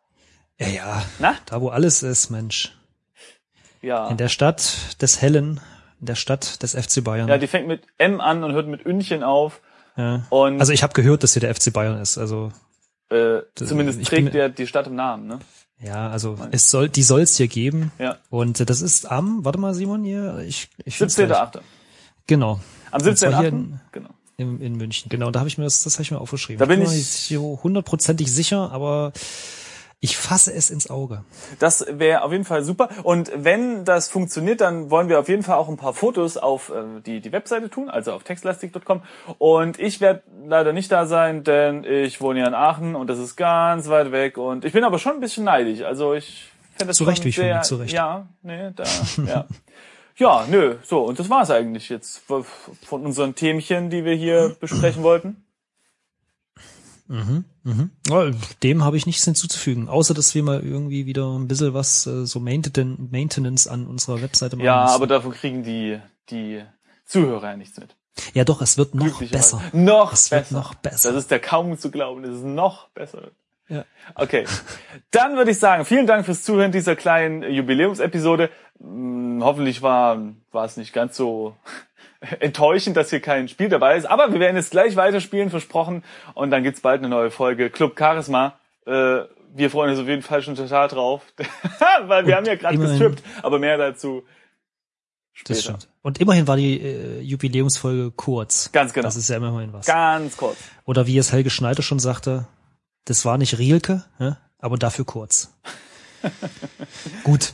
Ja, 0.60 0.68
ja. 0.68 1.06
Na? 1.20 1.36
Da, 1.46 1.62
wo 1.62 1.70
alles 1.70 2.04
ist, 2.04 2.30
Mensch. 2.30 2.78
Ja. 3.82 4.10
In 4.10 4.18
der 4.18 4.28
Stadt 4.28 5.02
des 5.02 5.22
Hellen, 5.22 5.62
in 6.02 6.08
der 6.08 6.16
Stadt 6.16 6.62
des 6.62 6.76
FC 6.76 7.02
Bayern. 7.04 7.30
Ja, 7.30 7.38
die 7.38 7.48
fängt 7.48 7.68
mit 7.68 7.84
M 7.98 8.20
an 8.20 8.44
und 8.44 8.52
hört 8.54 8.68
mit 8.68 8.86
Ünchen 8.86 9.24
auf. 9.24 9.62
Ja. 9.96 10.26
Und 10.30 10.60
also 10.60 10.74
ich 10.74 10.84
habe 10.84 10.94
gehört, 10.94 11.24
dass 11.24 11.34
hier 11.34 11.40
der 11.40 11.56
FC 11.56 11.72
Bayern 11.72 12.02
ist. 12.02 12.18
Also 12.18 12.52
äh, 13.10 13.40
zumindest 13.56 14.04
trägt 14.04 14.34
der 14.34 14.50
die 14.50 14.68
Stadt 14.68 14.88
im 14.88 14.96
Namen, 14.96 15.28
ne? 15.28 15.40
Ja, 15.80 16.10
also 16.10 16.38
es 16.52 16.72
soll, 16.72 16.90
die 16.90 17.04
soll 17.04 17.22
es 17.22 17.38
hier 17.38 17.48
geben. 17.48 17.92
Ja. 18.00 18.18
Und 18.30 18.70
das 18.70 18.82
ist 18.82 19.10
am, 19.10 19.46
warte 19.46 19.60
mal, 19.60 19.74
Simon 19.74 20.04
hier, 20.04 20.40
ich, 20.40 20.70
ich 20.84 20.96
17.8. 20.96 21.62
Genau. 22.26 22.60
Am 22.92 23.02
17.8. 23.02 23.78
Genau. 23.92 24.10
In, 24.38 24.62
in 24.62 24.78
München, 24.78 25.10
genau. 25.10 25.32
Da 25.32 25.40
habe 25.40 25.50
ich 25.50 25.58
mir 25.58 25.64
das, 25.64 25.84
das 25.84 25.96
habe 25.96 26.04
ich 26.04 26.12
mir 26.12 26.22
aufgeschrieben. 26.22 26.60
Da 26.60 26.66
bin 26.66 26.84
ich, 26.84 26.90
ich 26.90 27.32
nicht 27.32 27.40
hundertprozentig 27.40 28.32
sicher, 28.32 28.72
aber 28.72 29.12
ich 30.00 30.16
fasse 30.16 30.54
es 30.54 30.70
ins 30.70 30.92
Auge. 30.92 31.24
Das 31.58 31.84
wäre 31.90 32.22
auf 32.22 32.32
jeden 32.32 32.46
Fall 32.46 32.64
super. 32.64 32.90
Und 33.02 33.32
wenn 33.36 33.84
das 33.84 34.10
funktioniert, 34.10 34.62
dann 34.62 34.92
wollen 34.92 35.10
wir 35.10 35.20
auf 35.20 35.28
jeden 35.28 35.42
Fall 35.42 35.56
auch 35.56 35.70
ein 35.70 35.78
paar 35.78 35.96
Fotos 35.96 36.38
auf 36.38 36.70
äh, 36.70 37.02
die, 37.04 37.20
die 37.20 37.32
Webseite 37.32 37.72
tun, 37.72 37.90
also 37.90 38.14
auf 38.14 38.24
textlastic.com. 38.24 39.02
Und 39.40 39.80
ich 39.80 40.02
werde 40.02 40.22
leider 40.46 40.72
nicht 40.72 40.92
da 40.92 41.08
sein, 41.08 41.44
denn 41.44 41.84
ich 41.84 42.22
wohne 42.22 42.42
ja 42.42 42.48
in 42.48 42.54
Aachen 42.54 42.96
und 42.96 43.08
das 43.08 43.18
ist 43.18 43.38
ganz 43.38 43.90
weit 43.90 44.12
weg. 44.12 44.38
Und 44.38 44.66
ich 44.66 44.74
bin 44.74 44.84
aber 44.84 45.00
schon 45.00 45.14
ein 45.14 45.20
bisschen 45.20 45.46
neidisch. 45.46 45.82
Also 45.82 46.14
ich 46.14 46.52
finde 46.74 46.90
das 46.90 46.98
zu 46.98 47.06
Recht, 47.06 47.26
wie 47.26 47.30
ich 47.30 47.36
finde, 47.38 47.62
zu 47.62 47.78
Recht. 47.78 47.92
Ja, 47.92 48.28
nee, 48.44 48.70
da, 48.76 48.84
ja. 49.26 49.48
Ja, 50.18 50.48
nö, 50.50 50.78
so, 50.84 51.04
und 51.04 51.20
das 51.20 51.30
war's 51.30 51.52
eigentlich 51.52 51.90
jetzt 51.90 52.24
von 52.26 53.06
unseren 53.06 53.36
Themchen, 53.36 53.90
die 53.90 54.04
wir 54.04 54.16
hier 54.16 54.56
besprechen 54.60 55.04
wollten. 55.04 55.44
Mhm, 57.08 57.46
mhm. 57.64 57.92
Dem 58.64 58.84
habe 58.84 58.98
ich 58.98 59.06
nichts 59.06 59.24
hinzuzufügen, 59.24 59.88
außer 59.88 60.14
dass 60.14 60.36
wir 60.36 60.44
mal 60.44 60.62
irgendwie 60.62 61.06
wieder 61.06 61.38
ein 61.38 61.48
bisschen 61.48 61.74
was 61.74 62.06
äh, 62.06 62.26
so 62.26 62.40
Maintenance 62.42 63.68
an 63.68 63.88
unserer 63.88 64.22
Webseite 64.22 64.58
machen. 64.58 64.66
Ja, 64.66 64.84
müssen. 64.84 64.96
aber 64.96 65.08
davon 65.08 65.32
kriegen 65.32 65.64
die 65.64 66.00
die 66.30 66.64
Zuhörer 67.06 67.52
ja 67.52 67.58
nichts 67.58 67.80
mit. 67.80 67.96
Ja, 68.34 68.44
doch, 68.44 68.62
es 68.62 68.78
wird 68.78 68.96
noch 68.96 69.22
besser. 69.22 69.62
Noch 69.72 70.12
es 70.12 70.30
besser. 70.30 70.42
Wird 70.44 70.52
noch 70.52 70.74
besser. 70.74 71.14
Das 71.14 71.24
ist 71.24 71.32
ja 71.32 71.40
kaum 71.40 71.78
zu 71.78 71.92
glauben, 71.92 72.24
es 72.26 72.38
ist 72.38 72.44
noch 72.44 72.90
besser. 72.90 73.32
Ja. 73.70 73.86
Okay. 74.16 74.46
Dann 75.12 75.36
würde 75.36 75.52
ich 75.52 75.60
sagen, 75.60 75.86
vielen 75.86 76.08
Dank 76.08 76.26
fürs 76.26 76.44
Zuhören 76.44 76.72
dieser 76.72 76.96
kleinen 76.96 77.44
Jubiläumsepisode. 77.44 78.50
Hm, 78.80 79.42
hoffentlich 79.44 79.82
war, 79.82 80.22
war 80.52 80.66
es 80.66 80.78
nicht 80.78 80.94
ganz 80.94 81.18
so 81.18 81.56
enttäuschend, 82.40 82.96
dass 82.96 83.10
hier 83.10 83.20
kein 83.20 83.48
Spiel 83.48 83.70
dabei 83.70 83.98
ist. 83.98 84.06
Aber 84.06 84.32
wir 84.32 84.40
werden 84.40 84.56
jetzt 84.56 84.72
gleich 84.72 84.96
weiterspielen, 84.96 85.50
versprochen. 85.50 86.04
Und 86.34 86.52
dann 86.52 86.64
gibt's 86.64 86.82
bald 86.82 87.00
eine 87.00 87.10
neue 87.10 87.32
Folge 87.32 87.70
Club 87.70 87.98
Charisma. 87.98 88.60
Äh, 88.86 89.22
wir 89.54 89.70
freuen 89.70 89.92
uns 89.92 90.00
auf 90.00 90.08
jeden 90.08 90.22
Fall 90.22 90.42
schon 90.42 90.56
total 90.56 90.88
drauf. 90.88 91.22
Weil 92.04 92.26
wir 92.26 92.34
und 92.34 92.38
haben 92.38 92.46
ja 92.46 92.56
gerade 92.56 92.78
gestrippt, 92.78 93.24
aber 93.42 93.60
mehr 93.60 93.78
dazu 93.78 94.24
später. 95.34 95.54
Das 95.54 95.64
stimmt. 95.64 95.90
Und 96.04 96.20
immerhin 96.20 96.48
war 96.48 96.56
die 96.56 96.80
äh, 96.80 97.20
Jubiläumsfolge 97.22 98.12
kurz. 98.12 98.72
Ganz 98.72 98.94
genau. 98.94 99.06
Das 99.06 99.16
ist 99.16 99.30
ja 99.30 99.38
immerhin 99.38 99.74
was. 99.74 99.86
Ganz 99.86 100.38
kurz. 100.38 100.58
Oder 100.86 101.08
wie 101.08 101.18
es 101.18 101.34
Helge 101.34 101.50
Schneider 101.50 101.82
schon 101.82 102.00
sagte, 102.00 102.48
das 103.08 103.24
war 103.24 103.38
nicht 103.38 103.58
Rielke, 103.58 104.04
ja, 104.20 104.38
aber 104.60 104.78
dafür 104.78 105.06
kurz. 105.06 105.54
Gut. 107.24 107.54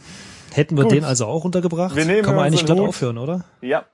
Hätten 0.52 0.78
wir 0.78 0.84
Gut. 0.84 0.92
den 0.92 1.04
also 1.04 1.26
auch 1.26 1.46
untergebracht? 1.46 1.96
Wir 1.96 2.06
nehmen 2.06 2.24
Kann 2.24 2.36
man 2.36 2.46
eigentlich 2.46 2.66
glatt 2.66 2.80
aufhören, 2.80 3.18
oder? 3.18 3.46
Ja. 3.62 3.86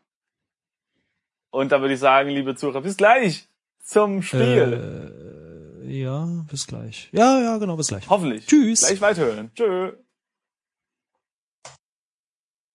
Und 1.51 1.71
da 1.71 1.81
würde 1.81 1.93
ich 1.93 1.99
sagen, 1.99 2.29
liebe 2.29 2.55
Zuhörer, 2.55 2.81
bis 2.81 2.97
gleich 2.97 3.47
zum 3.83 4.21
Spiel. 4.21 5.81
Äh, 5.83 6.01
ja, 6.01 6.27
bis 6.49 6.67
gleich. 6.67 7.09
Ja, 7.11 7.39
ja, 7.39 7.57
genau, 7.57 7.75
bis 7.75 7.87
gleich. 7.87 8.09
Hoffentlich. 8.09 8.45
Tschüss. 8.45 8.81
Gleich 8.87 9.01
weiterhören. 9.01 9.51
Tschö. 9.55 9.93